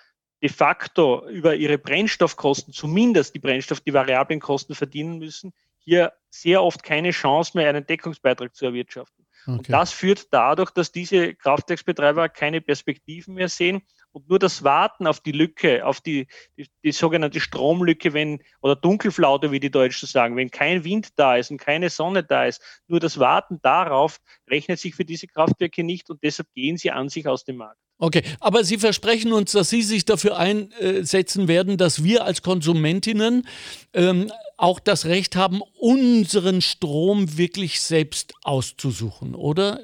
[0.41, 6.61] de facto über ihre Brennstoffkosten, zumindest die Brennstoff, die variablen Kosten verdienen müssen, hier sehr
[6.61, 9.14] oft keine Chance mehr, einen Deckungsbeitrag zu erwirtschaften.
[9.48, 9.58] Okay.
[9.58, 15.06] Und das führt dadurch, dass diese Kraftwerksbetreiber keine Perspektiven mehr sehen und nur das Warten
[15.06, 16.28] auf die Lücke, auf die,
[16.58, 21.36] die, die, sogenannte Stromlücke, wenn, oder Dunkelflaute, wie die Deutschen sagen, wenn kein Wind da
[21.36, 24.20] ist und keine Sonne da ist, nur das Warten darauf
[24.50, 27.84] rechnet sich für diese Kraftwerke nicht und deshalb gehen sie an sich aus dem Markt.
[27.98, 33.48] Okay, aber Sie versprechen uns, dass Sie sich dafür einsetzen werden, dass wir als Konsumentinnen
[33.93, 39.80] ähm, auch das Recht haben, unseren Strom wirklich selbst auszusuchen, oder?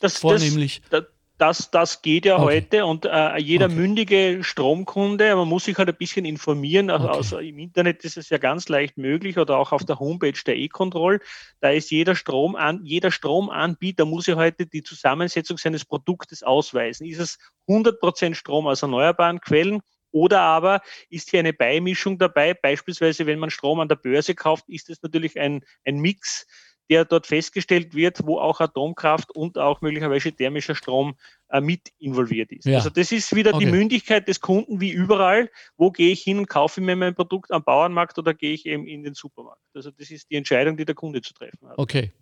[0.00, 0.80] Das, Vornehmlich.
[0.90, 1.04] Das,
[1.38, 2.44] das, das geht ja okay.
[2.44, 3.74] heute und äh, jeder okay.
[3.74, 6.90] mündige Stromkunde, man muss sich halt ein bisschen informieren.
[6.90, 7.16] Also, okay.
[7.16, 10.56] also, im Internet ist es ja ganz leicht möglich oder auch auf der Homepage der
[10.56, 11.20] E-Control.
[11.60, 17.06] Da ist jeder Strom an, jeder Stromanbieter muss ja heute die Zusammensetzung seines Produktes ausweisen.
[17.06, 19.80] Ist es 100% Strom aus erneuerbaren Quellen?
[20.12, 20.80] Oder aber
[21.10, 22.54] ist hier eine Beimischung dabei?
[22.54, 26.46] Beispielsweise, wenn man Strom an der Börse kauft, ist es natürlich ein, ein Mix
[26.90, 31.14] der dort festgestellt wird, wo auch Atomkraft und auch möglicherweise thermischer Strom
[31.48, 32.66] äh, mit involviert ist.
[32.66, 32.78] Ja.
[32.78, 33.64] Also das ist wieder okay.
[33.64, 35.50] die Mündigkeit des Kunden wie überall.
[35.76, 38.86] Wo gehe ich hin und kaufe mir mein Produkt am Bauernmarkt oder gehe ich eben
[38.86, 39.62] in den Supermarkt?
[39.74, 41.78] Also das ist die Entscheidung, die der Kunde zu treffen hat.
[41.78, 42.12] Okay.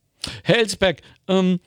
[0.44, 1.58] Herr Elsberg, ähm,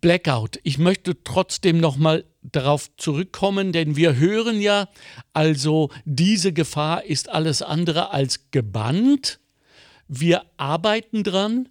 [0.00, 0.60] Blackout.
[0.62, 4.88] Ich möchte trotzdem noch mal darauf zurückkommen, denn wir hören ja,
[5.32, 9.40] also diese Gefahr ist alles andere als gebannt
[10.10, 11.68] wir arbeiten dran.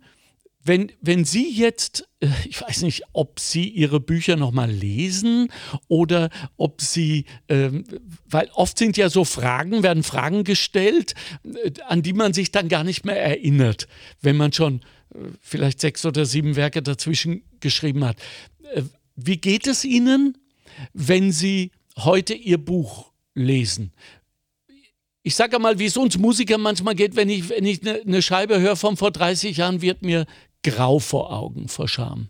[0.63, 5.51] Wenn, wenn Sie jetzt, äh, ich weiß nicht, ob Sie Ihre Bücher nochmal lesen
[5.87, 7.83] oder ob Sie, ähm,
[8.29, 12.69] weil oft sind ja so Fragen, werden Fragen gestellt, äh, an die man sich dann
[12.69, 13.87] gar nicht mehr erinnert,
[14.21, 14.81] wenn man schon
[15.13, 18.17] äh, vielleicht sechs oder sieben Werke dazwischen geschrieben hat.
[19.15, 20.37] Wie geht es Ihnen,
[20.93, 23.91] wenn Sie heute Ihr Buch lesen?
[25.23, 28.21] Ich sage mal, wie es uns Musikern manchmal geht, wenn ich, wenn ich eine, eine
[28.21, 30.25] Scheibe höre von vor 30 Jahren, wird mir
[30.63, 32.29] grau vor Augen, vor Scham.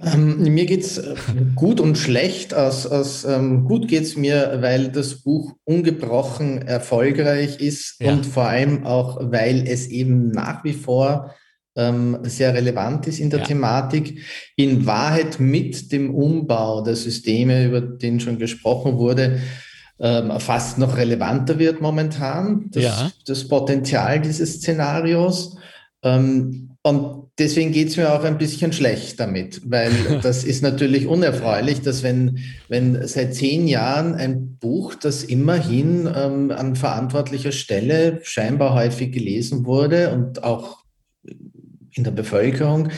[0.00, 1.16] Ähm, mir geht es äh,
[1.56, 2.54] gut und schlecht.
[2.54, 8.12] Aus, aus, ähm, gut geht es mir, weil das Buch ungebrochen erfolgreich ist ja.
[8.12, 11.34] und vor allem auch, weil es eben nach wie vor
[11.74, 13.46] ähm, sehr relevant ist in der ja.
[13.46, 14.22] Thematik.
[14.54, 19.40] In Wahrheit mit dem Umbau der Systeme, über den schon gesprochen wurde,
[20.00, 23.10] ähm, fast noch relevanter wird momentan, das, ja.
[23.26, 25.56] das Potenzial dieses Szenarios.
[26.02, 29.92] Ähm, und deswegen geht es mir auch ein bisschen schlecht damit, weil
[30.22, 32.38] das ist natürlich unerfreulich, dass wenn,
[32.68, 39.64] wenn seit zehn Jahren ein Buch, das immerhin ähm, an verantwortlicher Stelle scheinbar häufig gelesen
[39.66, 40.84] wurde und auch
[41.92, 42.90] in der Bevölkerung,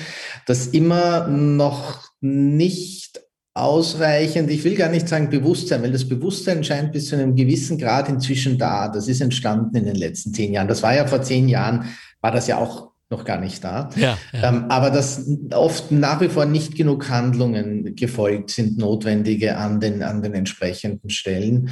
[0.47, 3.21] das immer noch nicht
[3.55, 7.79] ausreichend, ich will gar nicht sagen Bewusstsein, weil das Bewusstsein scheint bis zu einem gewissen
[7.79, 8.89] Grad inzwischen da.
[8.89, 10.69] Das ist entstanden in den letzten zehn Jahren.
[10.69, 11.87] Das war ja vor zehn Jahren,
[12.21, 13.91] war das ja auch noch gar nicht da.
[13.97, 14.49] Ja, ja.
[14.49, 20.03] Ähm, aber dass oft nach wie vor nicht genug Handlungen gefolgt sind, notwendige an den,
[20.05, 21.71] an den entsprechenden Stellen.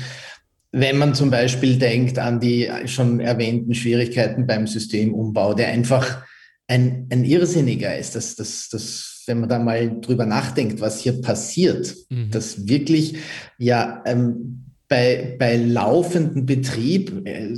[0.73, 6.25] Wenn man zum Beispiel denkt an die schon erwähnten Schwierigkeiten beim Systemumbau, der einfach
[6.69, 11.21] ein, ein irrsinniger ist, dass das, das wenn man da mal drüber nachdenkt, was hier
[11.21, 12.31] passiert, mhm.
[12.31, 13.17] dass wirklich
[13.59, 17.55] ja ähm, bei, bei laufendem Betrieb, äh,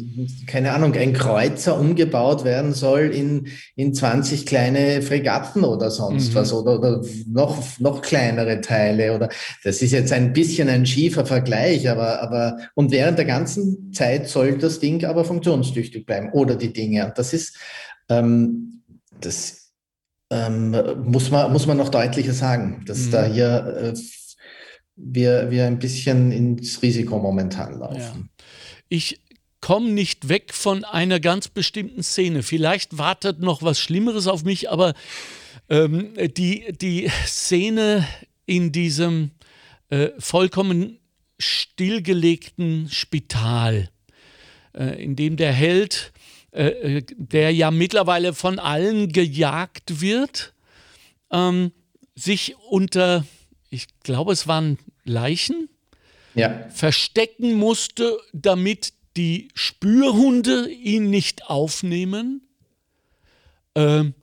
[0.48, 3.46] keine Ahnung, ein Kreuzer umgebaut werden soll in,
[3.76, 6.34] in 20 kleine Fregatten oder sonst mhm.
[6.34, 9.28] was oder, oder noch, noch kleinere Teile oder
[9.62, 14.28] das ist jetzt ein bisschen ein schiefer Vergleich, aber, aber und während der ganzen Zeit
[14.28, 17.06] soll das Ding aber funktionstüchtig bleiben oder die Dinge.
[17.06, 17.56] Und das ist,
[18.08, 18.79] ähm,
[19.20, 19.72] das
[20.30, 23.10] ähm, muss, man, muss man noch deutlicher sagen, dass mhm.
[23.10, 23.98] da hier äh,
[24.96, 28.30] wir, wir ein bisschen ins Risiko momentan laufen.
[28.38, 28.44] Ja.
[28.88, 29.20] Ich
[29.60, 32.42] komme nicht weg von einer ganz bestimmten Szene.
[32.42, 34.94] Vielleicht wartet noch was Schlimmeres auf mich, aber
[35.68, 38.06] ähm, die, die Szene
[38.46, 39.30] in diesem
[39.90, 40.98] äh, vollkommen
[41.38, 43.88] stillgelegten Spital,
[44.74, 46.12] äh, in dem der Held,
[46.52, 46.66] äh,
[46.98, 50.54] äh der ja mittlerweile von allen gejagt wird,
[51.30, 51.72] ähm,
[52.14, 53.24] sich unter,
[53.70, 55.68] ich glaube, es waren Leichen,
[56.34, 56.68] ja.
[56.68, 62.42] verstecken musste, damit die Spürhunde ihn nicht aufnehmen.
[63.74, 64.14] Ähm,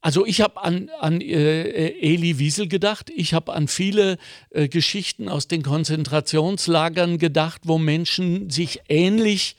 [0.00, 4.18] also ich habe an, an äh, Eli Wiesel gedacht, ich habe an viele
[4.50, 9.56] äh, Geschichten aus den Konzentrationslagern gedacht, wo Menschen sich ähnlich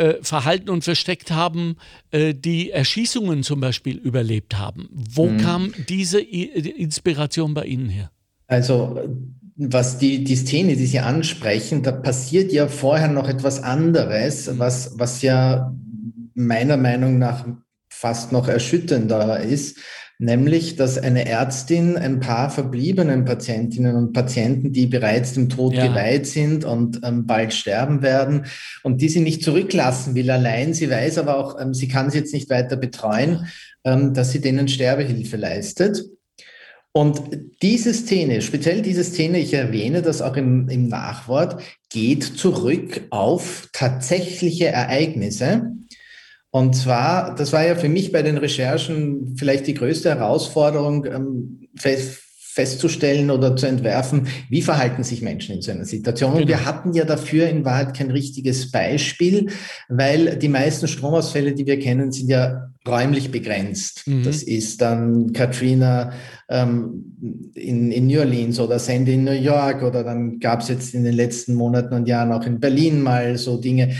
[0.00, 1.76] äh, verhalten und versteckt haben,
[2.10, 4.88] äh, die Erschießungen zum Beispiel überlebt haben.
[4.90, 5.38] Wo mhm.
[5.38, 8.10] kam diese I Inspiration bei Ihnen her?
[8.46, 8.98] Also
[9.56, 14.58] was die, die Szene, die Sie ansprechen, da passiert ja vorher noch etwas anderes, mhm.
[14.58, 15.74] was, was ja
[16.32, 17.44] meiner Meinung nach
[17.90, 19.80] fast noch erschütternder ist,
[20.20, 25.86] nämlich dass eine Ärztin ein paar verbliebenen Patientinnen und Patienten, die bereits dem Tod ja.
[25.86, 28.44] geweiht sind und ähm, bald sterben werden
[28.82, 30.74] und die sie nicht zurücklassen will allein.
[30.74, 33.46] Sie weiß aber auch, ähm, sie kann sie jetzt nicht weiter betreuen,
[33.84, 36.04] ähm, dass sie denen Sterbehilfe leistet.
[36.92, 37.22] Und
[37.62, 43.68] diese Szene, speziell diese Szene, ich erwähne das auch im, im Nachwort, geht zurück auf
[43.72, 45.72] tatsächliche Ereignisse.
[46.50, 51.68] Und zwar, das war ja für mich bei den Recherchen vielleicht die größte Herausforderung, ähm,
[51.76, 52.22] fest,
[52.52, 56.32] festzustellen oder zu entwerfen, wie verhalten sich Menschen in so einer Situation.
[56.32, 56.48] Und genau.
[56.48, 59.50] wir hatten ja dafür in Wahrheit kein richtiges Beispiel,
[59.88, 64.06] weil die meisten Stromausfälle, die wir kennen, sind ja räumlich begrenzt.
[64.06, 64.24] Mhm.
[64.24, 66.12] Das ist dann Katrina
[66.48, 70.94] ähm, in, in New Orleans oder Sandy in New York oder dann gab es jetzt
[70.94, 73.94] in den letzten Monaten und Jahren auch in Berlin mal so Dinge.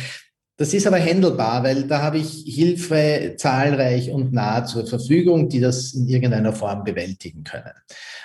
[0.60, 5.58] Das ist aber händelbar, weil da habe ich Hilfe zahlreich und nah zur Verfügung, die
[5.58, 7.72] das in irgendeiner Form bewältigen können.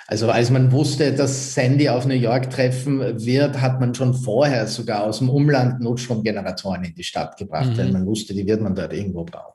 [0.06, 4.66] Also als man wusste, dass Sandy auf New York treffen wird, hat man schon vorher
[4.66, 7.78] sogar aus dem Umland Notstromgeneratoren in die Stadt gebracht, mhm.
[7.78, 9.54] weil man wusste, die wird man dort irgendwo brauchen.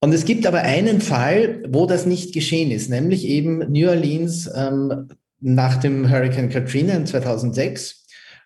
[0.00, 4.50] Und es gibt aber einen Fall, wo das nicht geschehen ist, nämlich eben New Orleans
[4.56, 5.10] ähm,
[5.40, 7.97] nach dem Hurricane Katrina in 2006.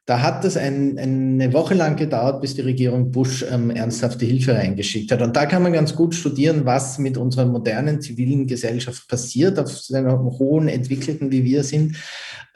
[0.04, 4.56] Da hat es ein, eine Woche lang gedauert, bis die Regierung Bush ähm, ernsthafte Hilfe
[4.56, 5.22] reingeschickt hat.
[5.22, 9.68] Und da kann man ganz gut studieren, was mit unserer modernen zivilen Gesellschaft passiert, auf
[9.70, 11.94] so einer hohen entwickelten, wie wir sind,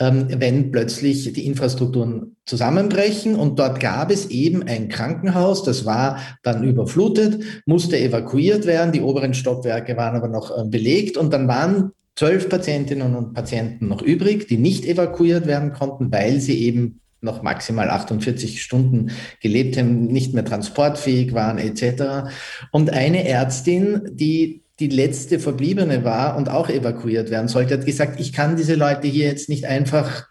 [0.01, 3.37] ähm, wenn plötzlich die Infrastrukturen zusammenbrechen.
[3.37, 8.91] Und dort gab es eben ein Krankenhaus, das war dann überflutet, musste evakuiert werden.
[8.91, 11.17] Die oberen Stockwerke waren aber noch äh, belegt.
[11.17, 16.41] Und dann waren zwölf Patientinnen und Patienten noch übrig, die nicht evakuiert werden konnten, weil
[16.41, 19.11] sie eben noch maximal 48 Stunden
[19.43, 22.31] gelebt haben, nicht mehr transportfähig waren etc.
[22.73, 28.21] Und eine Ärztin, die die letzte Verbliebene war und auch evakuiert werden sollte, hat gesagt,
[28.21, 30.27] ich kann diese Leute hier jetzt nicht einfach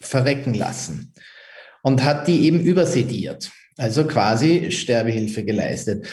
[0.00, 1.14] verrecken lassen
[1.82, 6.06] und hat die eben übersediert, also quasi Sterbehilfe geleistet.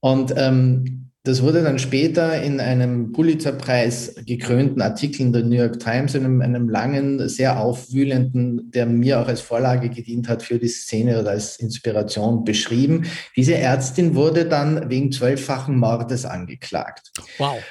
[0.00, 5.78] Und ähm, das wurde dann später in einem Pulitzerpreis gekrönten Artikel in der New York
[5.78, 10.58] Times, in einem, einem, langen, sehr aufwühlenden, der mir auch als Vorlage gedient hat für
[10.58, 13.06] die Szene oder als Inspiration beschrieben.
[13.36, 17.12] Diese Ärztin wurde dann wegen zwölffachen Mordes angeklagt.
[17.38, 17.62] Wow.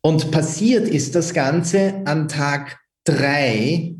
[0.00, 3.94] Und passiert ist das Ganze an Tag drei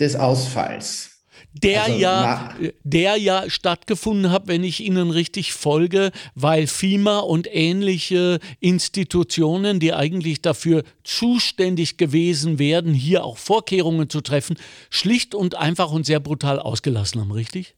[0.00, 1.07] des Ausfalls
[1.52, 7.48] der also, ja, der ja stattgefunden hat, wenn ich Ihnen richtig folge, weil FIMA und
[7.50, 14.56] ähnliche Institutionen, die eigentlich dafür zuständig gewesen wären, hier auch Vorkehrungen zu treffen,
[14.90, 17.74] schlicht und einfach und sehr brutal ausgelassen haben, richtig?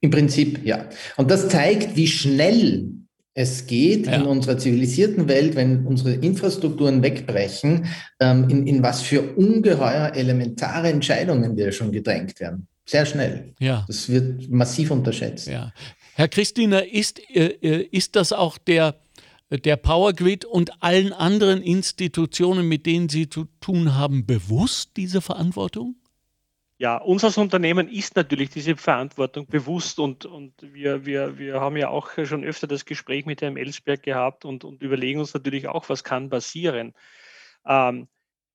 [0.00, 0.88] Im Prinzip ja.
[1.16, 3.05] Und das zeigt, wie schnell
[3.38, 4.14] es geht ja.
[4.14, 7.84] in unserer zivilisierten Welt, wenn unsere Infrastrukturen wegbrechen,
[8.18, 12.66] ähm, in, in was für ungeheuer elementare Entscheidungen wir schon gedrängt werden.
[12.86, 13.52] Sehr schnell.
[13.60, 13.84] Ja.
[13.86, 15.48] Das wird massiv unterschätzt.
[15.48, 15.70] Ja.
[16.14, 18.94] Herr Christiner, ist, äh, äh, ist das auch der,
[19.50, 25.20] der Power Grid und allen anderen Institutionen, mit denen Sie zu tun haben, bewusst, diese
[25.20, 25.96] Verantwortung?
[26.78, 31.78] Ja, uns als Unternehmen ist natürlich diese Verantwortung bewusst und, und wir, wir, wir haben
[31.78, 35.68] ja auch schon öfter das Gespräch mit Herrn Ellsberg gehabt und, und überlegen uns natürlich
[35.68, 36.92] auch, was kann passieren.
[37.66, 38.08] Ähm,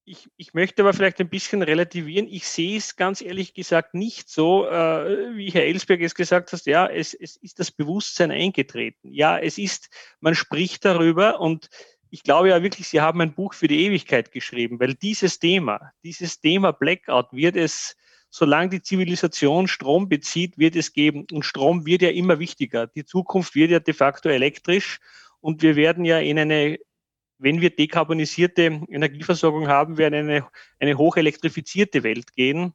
[0.05, 2.27] ich, ich, möchte aber vielleicht ein bisschen relativieren.
[2.27, 6.65] Ich sehe es ganz ehrlich gesagt nicht so, äh, wie Herr Ellsberg es gesagt hat.
[6.65, 9.13] Ja, es, es ist das Bewusstsein eingetreten.
[9.13, 11.69] Ja, es ist, man spricht darüber und
[12.11, 15.91] ich glaube ja wirklich, Sie haben ein Buch für die Ewigkeit geschrieben, weil dieses Thema,
[16.03, 17.95] dieses Thema Blackout wird es,
[18.31, 21.27] solange die Zivilisation Strom bezieht, wird es geben.
[21.31, 22.87] Und Strom wird ja immer wichtiger.
[22.87, 24.99] Die Zukunft wird ja de facto elektrisch
[25.41, 26.79] und wir werden ja in eine,
[27.37, 30.47] wenn wir dekarbonisierte Energieversorgung haben, werden eine,
[30.79, 32.73] eine hochelektrifizierte Welt gehen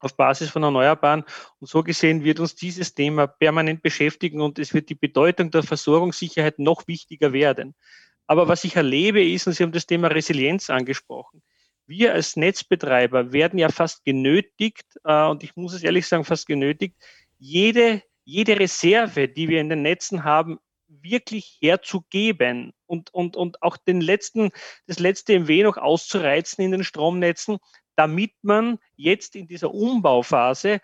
[0.00, 1.24] auf Basis von Erneuerbaren.
[1.60, 5.62] Und so gesehen wird uns dieses Thema permanent beschäftigen und es wird die Bedeutung der
[5.62, 7.74] Versorgungssicherheit noch wichtiger werden.
[8.26, 11.42] Aber was ich erlebe ist, und Sie haben das Thema Resilienz angesprochen,
[11.90, 16.46] wir als Netzbetreiber werden ja fast genötigt, äh, und ich muss es ehrlich sagen, fast
[16.46, 16.96] genötigt,
[17.38, 23.76] jede, jede Reserve, die wir in den Netzen haben, wirklich herzugeben und, und, und auch
[23.76, 24.50] den letzten,
[24.86, 27.58] das letzte MW noch auszureizen in den Stromnetzen,
[27.96, 30.80] damit man jetzt in dieser Umbauphase,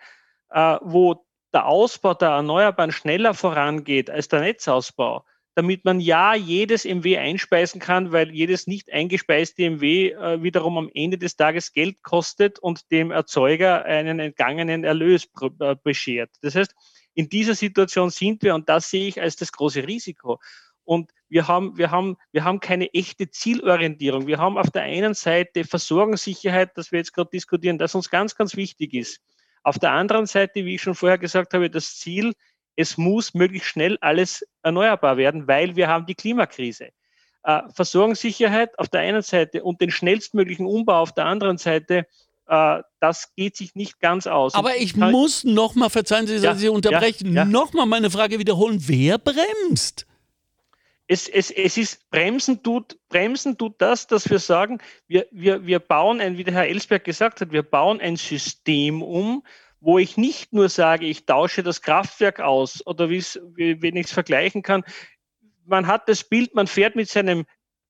[0.49, 5.25] äh, wo der Ausbau der Erneuerbaren schneller vorangeht als der Netzausbau,
[5.57, 10.91] damit man ja jedes MW einspeisen kann, weil jedes nicht eingespeiste MW äh, wiederum am
[10.93, 15.27] Ende des Tages Geld kostet und dem Erzeuger einen entgangenen Erlös
[15.59, 16.29] äh, beschert.
[16.43, 16.75] Das heißt,
[17.15, 20.39] in dieser Situation sind wir und das sehe ich als das große Risiko.
[20.83, 24.27] Und wir haben, wir haben, wir haben keine echte Zielorientierung.
[24.27, 28.35] Wir haben auf der einen Seite Versorgungssicherheit, das wir jetzt gerade diskutieren, das uns ganz,
[28.35, 29.21] ganz wichtig ist.
[29.63, 32.35] Auf der anderen Seite, wie ich schon vorher gesagt habe, das Ziel,
[32.77, 36.89] es muss möglichst schnell alles erneuerbar werden, weil wir haben die Klimakrise.
[37.43, 42.05] Äh, Versorgungssicherheit auf der einen Seite und den schnellstmöglichen Umbau auf der anderen Seite,
[42.47, 44.53] äh, das geht sich nicht ganz aus.
[44.53, 47.45] Aber ich muss nochmal, verzeihen Sie, dass ja, ich unterbreche, ja, ja.
[47.45, 48.77] nochmal meine Frage wiederholen.
[48.85, 50.05] Wer bremst?
[51.07, 55.79] Es, es, es ist, bremsen tut, bremsen tut das, dass wir sagen, wir, wir, wir
[55.79, 59.41] bauen ein, wie der Herr Ellsberg gesagt hat, wir bauen ein System um,
[59.79, 63.21] wo ich nicht nur sage, ich tausche das Kraftwerk aus oder wie
[63.81, 64.83] wenn ich es vergleichen kann,
[65.65, 67.45] man hat das Bild, man fährt mit seinem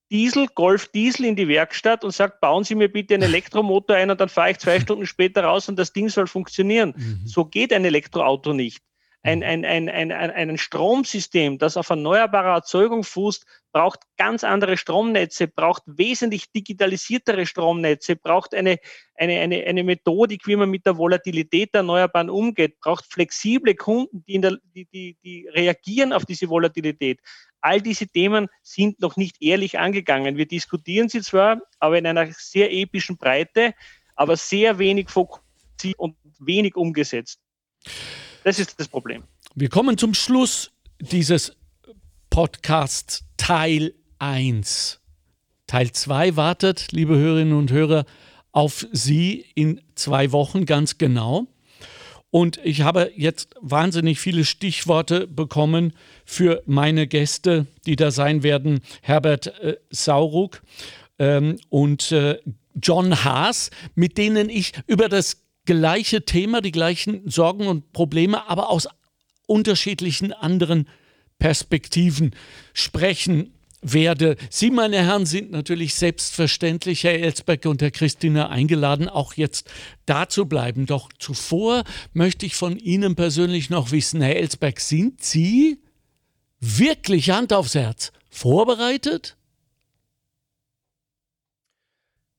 [0.09, 4.09] Diesel, Golf Diesel in die Werkstatt und sagt, bauen Sie mir bitte einen Elektromotor ein
[4.09, 6.93] und dann fahre ich zwei Stunden später raus und das Ding soll funktionieren.
[6.95, 7.27] Mhm.
[7.27, 8.83] So geht ein Elektroauto nicht
[9.27, 15.49] ein, ein, ein, ein, ein Stromsystem, das auf erneuerbarer Erzeugung fußt, braucht ganz andere Stromnetze,
[15.49, 18.79] braucht wesentlich digitalisiertere Stromnetze, braucht eine,
[19.15, 24.23] eine, eine, eine Methodik, wie man mit der Volatilität der Erneuerbaren umgeht, braucht flexible Kunden,
[24.25, 27.19] die, der, die, die, die reagieren auf diese Volatilität.
[27.59, 30.37] All diese Themen sind noch nicht ehrlich angegangen.
[30.37, 33.73] Wir diskutieren sie zwar, aber in einer sehr epischen Breite,
[34.15, 37.41] aber sehr wenig fokussiert und wenig umgesetzt.
[38.47, 39.23] Das ist das Problem.
[39.55, 40.71] Wir kommen zum Schluss
[41.01, 41.57] dieses
[42.29, 45.01] Podcasts Teil 1.
[45.67, 48.05] Teil 2 wartet, liebe Hörerinnen und Hörer,
[48.53, 51.47] auf Sie in zwei Wochen ganz genau.
[52.29, 55.91] Und ich habe jetzt wahnsinnig viele Stichworte bekommen
[56.23, 58.79] für meine Gäste, die da sein werden.
[59.01, 60.61] Herbert äh, Sauruck
[61.19, 62.39] ähm, und äh,
[62.81, 68.71] John Haas, mit denen ich über das gleiche Thema, die gleichen Sorgen und Probleme, aber
[68.71, 68.87] aus
[69.45, 70.89] unterschiedlichen anderen
[71.37, 72.31] Perspektiven
[72.73, 74.37] sprechen werde.
[74.49, 79.69] Sie, meine Herren, sind natürlich selbstverständlich, Herr Elsbeck und Herr Christina, eingeladen, auch jetzt
[80.07, 80.87] da zu bleiben.
[80.87, 85.79] Doch zuvor möchte ich von Ihnen persönlich noch wissen, Herr Elsbeck, sind Sie
[86.59, 89.36] wirklich Hand aufs Herz vorbereitet?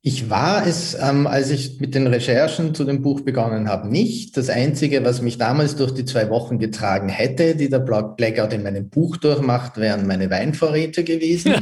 [0.08, 4.38] Ich war es, ähm, als ich mit den Recherchen zu dem Buch begonnen habe, nicht.
[4.38, 8.62] Das Einzige, was mich damals durch die zwei Wochen getragen hätte, die der Blackout in
[8.62, 11.56] meinem Buch durchmacht, wären meine Weinvorräte gewesen.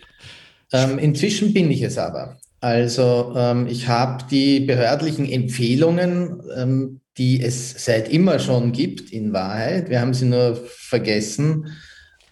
[0.72, 2.38] ähm, inzwischen bin ich es aber.
[2.60, 9.34] Also ähm, ich habe die behördlichen Empfehlungen, ähm, die es seit immer schon gibt, in
[9.34, 11.66] Wahrheit, wir haben sie nur vergessen,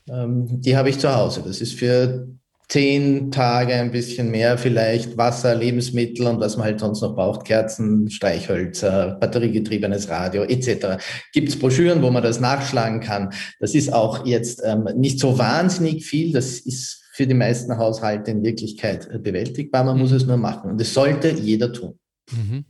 [0.08, 1.42] ähm, die habe ich zu Hause.
[1.44, 2.28] Das ist für
[2.70, 7.44] zehn Tage, ein bisschen mehr vielleicht, Wasser, Lebensmittel und was man halt sonst noch braucht,
[7.44, 11.02] Kerzen, Streichhölzer, batteriegetriebenes Radio etc.
[11.32, 13.32] Gibt es Broschüren, wo man das nachschlagen kann.
[13.58, 16.32] Das ist auch jetzt ähm, nicht so wahnsinnig viel.
[16.32, 19.82] Das ist für die meisten Haushalte in Wirklichkeit bewältigbar.
[19.82, 21.98] Man muss es nur machen und das sollte jeder tun.
[22.30, 22.64] Mhm.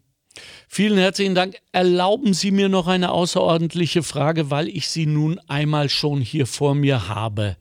[0.67, 1.57] Vielen herzlichen Dank.
[1.73, 6.75] Erlauben Sie mir noch eine außerordentliche Frage, weil ich sie nun einmal schon hier vor
[6.75, 7.57] mir habe.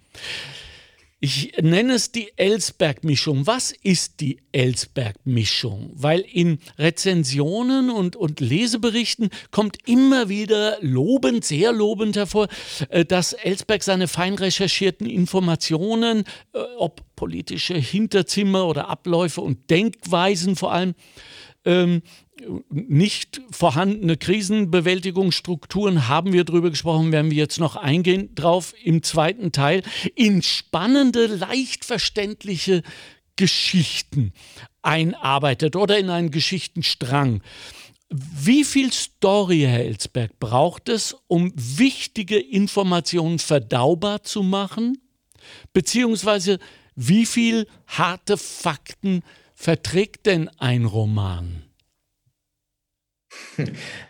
[1.21, 3.45] Ich nenne es die Ellsberg-Mischung.
[3.45, 5.91] Was ist die Ellsberg-Mischung?
[5.93, 12.47] Weil in Rezensionen und, und Leseberichten kommt immer wieder lobend, sehr lobend hervor,
[12.87, 20.55] äh, dass Ellsberg seine fein recherchierten Informationen, äh, ob politische Hinterzimmer oder Abläufe und Denkweisen
[20.55, 20.95] vor allem,
[21.65, 22.01] ähm,
[22.69, 29.51] nicht vorhandene Krisenbewältigungsstrukturen haben wir darüber gesprochen, werden wir jetzt noch eingehen drauf im zweiten
[29.51, 29.83] Teil,
[30.15, 32.83] in spannende, leicht verständliche
[33.35, 34.33] Geschichten
[34.81, 37.41] einarbeitet oder in einen Geschichtenstrang.
[38.09, 44.97] Wie viel Story, Herr Elsberg, braucht es, um wichtige Informationen verdaubar zu machen?
[45.73, 46.59] Beziehungsweise
[46.95, 49.21] wie viel harte Fakten
[49.53, 51.68] verträgt denn ein Roman?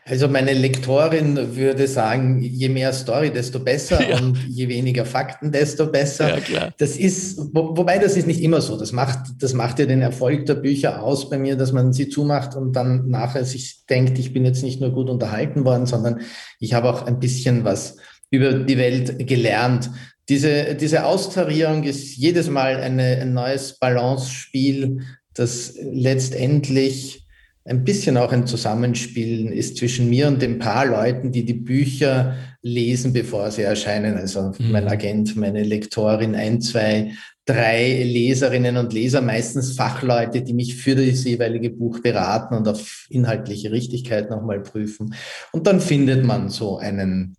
[0.05, 4.17] Also meine Lektorin würde sagen, je mehr Story, desto besser ja.
[4.17, 6.30] und je weniger Fakten, desto besser.
[6.30, 6.73] Ja, klar.
[6.77, 8.77] Das ist, wo, wobei das ist nicht immer so.
[8.77, 12.09] Das macht, das macht ja den Erfolg der Bücher aus bei mir, dass man sie
[12.09, 16.21] zumacht und dann nachher sich denkt, ich bin jetzt nicht nur gut unterhalten worden, sondern
[16.59, 17.97] ich habe auch ein bisschen was
[18.32, 19.89] über die Welt gelernt.
[20.27, 25.01] Diese, diese Austarierung ist jedes Mal eine, ein neues Balance-Spiel,
[25.34, 27.25] das letztendlich
[27.70, 32.36] ein bisschen auch ein Zusammenspielen ist zwischen mir und den paar Leuten, die die Bücher
[32.61, 34.17] lesen, bevor sie erscheinen.
[34.17, 34.72] Also mhm.
[34.72, 37.13] mein Agent, meine Lektorin, ein, zwei,
[37.45, 43.05] drei Leserinnen und Leser, meistens Fachleute, die mich für das jeweilige Buch beraten und auf
[43.09, 45.13] inhaltliche Richtigkeit nochmal prüfen.
[45.51, 47.36] Und dann findet man so einen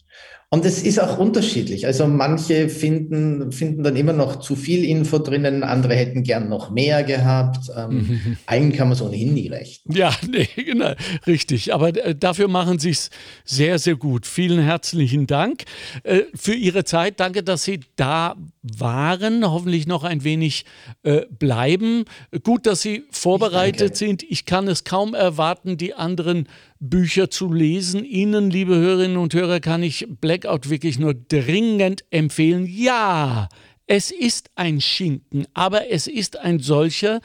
[0.52, 1.86] und es ist auch unterschiedlich.
[1.86, 6.70] Also manche finden, finden dann immer noch zu viel Info drinnen, andere hätten gern noch
[6.70, 7.70] mehr gehabt.
[7.76, 9.96] Ähm, allen kann man es ohnehin nie rechnen.
[9.96, 10.94] Ja, nee, genau,
[11.28, 11.72] richtig.
[11.72, 13.10] Aber äh, dafür machen Sie es
[13.44, 14.26] sehr, sehr gut.
[14.26, 15.62] Vielen herzlichen Dank
[16.02, 17.20] äh, für Ihre Zeit.
[17.20, 19.48] Danke, dass Sie da waren.
[19.48, 20.64] Hoffentlich noch ein wenig
[21.02, 22.04] äh, bleiben.
[22.42, 24.22] Gut, dass Sie vorbereitet sind.
[24.22, 26.48] Ich kann es kaum erwarten, die anderen
[26.78, 28.04] Bücher zu lesen.
[28.04, 32.66] Ihnen, liebe Hörerinnen und Hörer, kann ich Blackout wirklich nur dringend empfehlen.
[32.66, 33.48] Ja,
[33.92, 37.20] es ist ein Schinken, aber es ist ein solcher,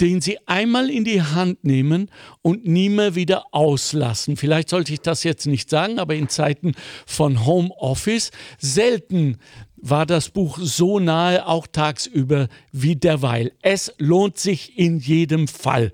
[0.00, 2.08] den Sie einmal in die Hand nehmen
[2.40, 4.36] und nie mehr wieder auslassen.
[4.36, 6.74] Vielleicht sollte ich das jetzt nicht sagen, aber in Zeiten
[7.04, 9.38] von Homeoffice selten
[9.86, 13.52] war das Buch so nahe, auch tagsüber, wie derweil.
[13.60, 15.92] Es lohnt sich in jedem Fall.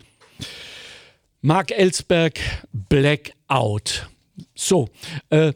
[1.43, 2.39] Marc Ellsberg,
[2.73, 4.09] Blackout.
[4.55, 4.89] So,
[5.31, 5.53] äh,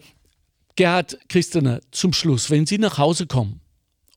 [0.74, 3.60] Gerhard Christener, zum Schluss, wenn Sie nach Hause kommen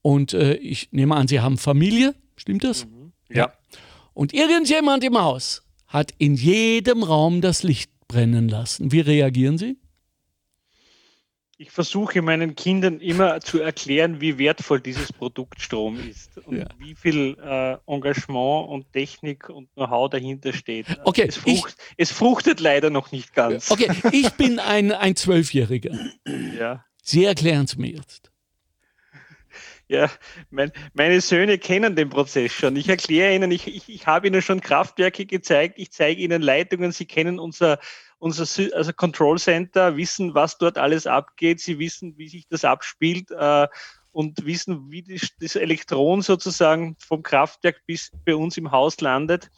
[0.02, 2.86] und äh, ich nehme an, Sie haben Familie, stimmt das?
[2.86, 3.12] Mhm.
[3.30, 3.54] Ja.
[4.16, 8.92] Und irgendjemand im Haus hat in jedem Raum das Licht brennen lassen.
[8.92, 9.78] Wie reagieren Sie?
[11.60, 16.66] Ich versuche meinen Kindern immer zu erklären, wie wertvoll dieses Produkt Strom ist und ja.
[16.78, 20.86] wie viel äh, Engagement und Technik und Know-how dahinter steht.
[21.04, 23.72] Okay, es, frucht, ich, es, fruchtet leider noch nicht ganz.
[23.72, 25.98] Okay, ich bin ein, ein Zwölfjähriger.
[26.58, 26.86] Ja.
[27.02, 28.32] Sie erklären es mir jetzt.
[29.90, 30.12] Ja,
[30.50, 32.76] mein, meine Söhne kennen den Prozess schon.
[32.76, 36.92] Ich erkläre ihnen, ich, ich, ich habe ihnen schon Kraftwerke gezeigt, ich zeige ihnen Leitungen,
[36.92, 37.80] sie kennen unser,
[38.20, 38.44] unser
[38.74, 43.68] also Control Center, wissen, was dort alles abgeht, sie wissen, wie sich das abspielt äh,
[44.12, 49.52] und wissen, wie die, das Elektron sozusagen vom Kraftwerk bis bei uns im Haus landet.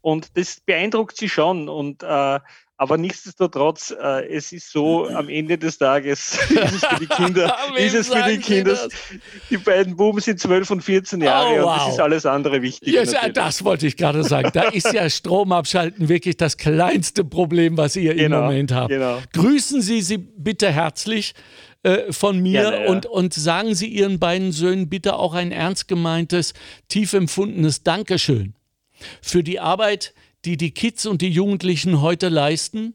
[0.00, 1.68] Und das beeindruckt sie schon.
[1.68, 2.40] Und äh,
[2.78, 7.56] aber nichtsdestotrotz, äh, es ist so, am Ende des Tages ist es für die Kinder,
[7.76, 8.76] ist es für die Kinder,
[9.48, 11.72] die beiden Buben sind 12 und 14 Jahre oh, wow.
[11.72, 12.92] und das ist alles andere wichtig.
[12.92, 14.50] Yes, das wollte ich gerade sagen.
[14.52, 18.90] Da ist ja Stromabschalten wirklich das kleinste Problem, was ihr genau, im Moment habt.
[18.90, 19.18] Genau.
[19.32, 21.34] Grüßen Sie sie bitte herzlich
[21.82, 22.90] äh, von mir Gerne, ja.
[22.90, 26.52] und, und sagen Sie Ihren beiden Söhnen bitte auch ein ernst gemeintes,
[26.88, 28.54] tief empfundenes Dankeschön
[29.22, 30.14] für die Arbeit,
[30.46, 32.94] die die Kids und die Jugendlichen heute leisten,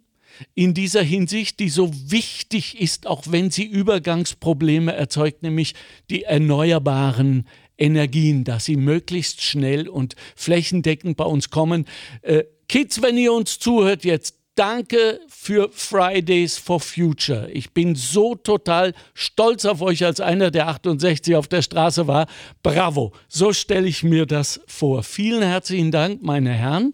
[0.56, 5.76] in dieser Hinsicht, die so wichtig ist, auch wenn sie Übergangsprobleme erzeugt, nämlich
[6.10, 7.48] die erneuerbaren
[7.78, 11.86] Energien, dass sie möglichst schnell und flächendeckend bei uns kommen.
[12.22, 17.50] Äh, Kids, wenn ihr uns zuhört jetzt, Danke für Fridays for Future.
[17.52, 22.28] Ich bin so total stolz auf euch als einer, der 68 auf der Straße war.
[22.62, 23.14] Bravo.
[23.30, 25.04] So stelle ich mir das vor.
[25.04, 26.94] Vielen herzlichen Dank, meine Herren.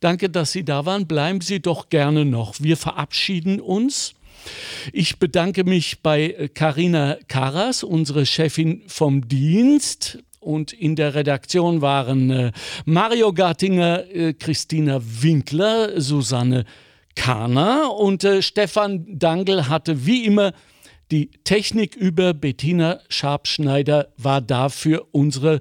[0.00, 1.06] Danke, dass Sie da waren.
[1.06, 2.56] Bleiben Sie doch gerne noch.
[2.60, 4.12] Wir verabschieden uns.
[4.92, 10.18] Ich bedanke mich bei Karina Karas, unsere Chefin vom Dienst.
[10.40, 12.52] Und in der Redaktion waren äh,
[12.84, 16.66] Mario Gartinger, äh, Christina Winkler, Susanne
[17.18, 20.52] Kana und äh, Stefan Dangel hatte wie immer
[21.10, 25.58] die Technik über Bettina Schabschneider war dafür unsere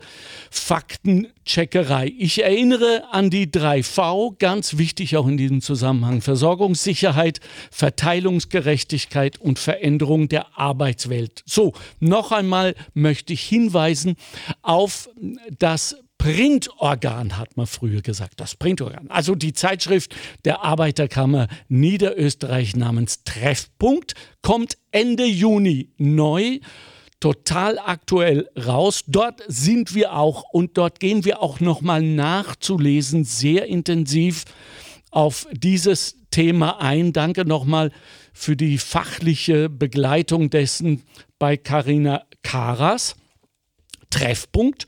[0.51, 2.13] Faktencheckerei.
[2.17, 6.21] Ich erinnere an die 3V, ganz wichtig auch in diesem Zusammenhang.
[6.21, 7.39] Versorgungssicherheit,
[7.71, 11.43] Verteilungsgerechtigkeit und Veränderung der Arbeitswelt.
[11.45, 14.15] So, noch einmal möchte ich hinweisen
[14.61, 15.09] auf
[15.57, 19.09] das Printorgan, hat man früher gesagt, das Printorgan.
[19.09, 20.15] Also die Zeitschrift
[20.45, 26.59] der Arbeiterkammer Niederösterreich namens Treffpunkt kommt Ende Juni neu,
[27.19, 29.03] total aktuell raus.
[29.07, 34.45] Dort sind wir auch und dort gehen wir auch nochmal nachzulesen, sehr intensiv
[35.11, 37.13] auf dieses Thema ein.
[37.13, 37.91] Danke nochmal
[38.33, 41.03] für die fachliche Begleitung dessen
[41.39, 43.15] bei Karina Karas.
[44.09, 44.87] Treffpunkt.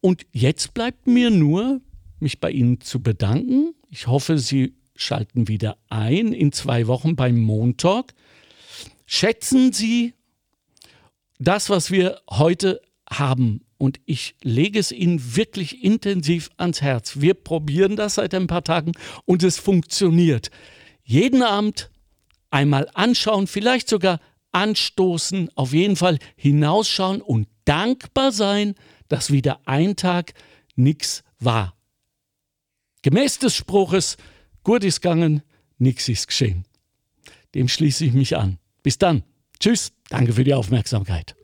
[0.00, 1.80] Und jetzt bleibt mir nur,
[2.20, 3.74] mich bei Ihnen zu bedanken.
[3.90, 8.14] Ich hoffe, Sie schalten wieder ein in zwei Wochen beim Montag.
[9.06, 10.14] Schätzen Sie
[11.38, 13.62] das, was wir heute haben.
[13.78, 17.20] Und ich lege es Ihnen wirklich intensiv ans Herz.
[17.20, 18.92] Wir probieren das seit ein paar Tagen
[19.24, 20.50] und es funktioniert.
[21.02, 21.90] Jeden Abend
[22.50, 24.20] einmal anschauen, vielleicht sogar
[24.52, 28.74] anstoßen, auf jeden Fall hinausschauen und dankbar sein,
[29.06, 30.34] dass wieder ein Tag
[30.74, 31.76] nichts war.
[33.02, 34.16] Gemäß des Spruches,
[34.64, 35.42] gut ist gegangen,
[35.78, 36.64] nichts ist geschehen.
[37.54, 38.58] Dem schließe ich mich an.
[38.82, 39.22] Bis dann.
[39.60, 39.92] Tschüss.
[40.08, 41.36] Danke für die Aufmerksamkeit.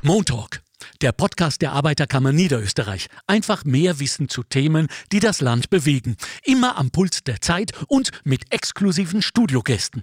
[0.00, 0.62] Montalk,
[1.02, 3.08] der Podcast der Arbeiterkammer Niederösterreich.
[3.26, 6.16] Einfach mehr Wissen zu Themen, die das Land bewegen.
[6.44, 10.02] Immer am Puls der Zeit und mit exklusiven Studiogästen.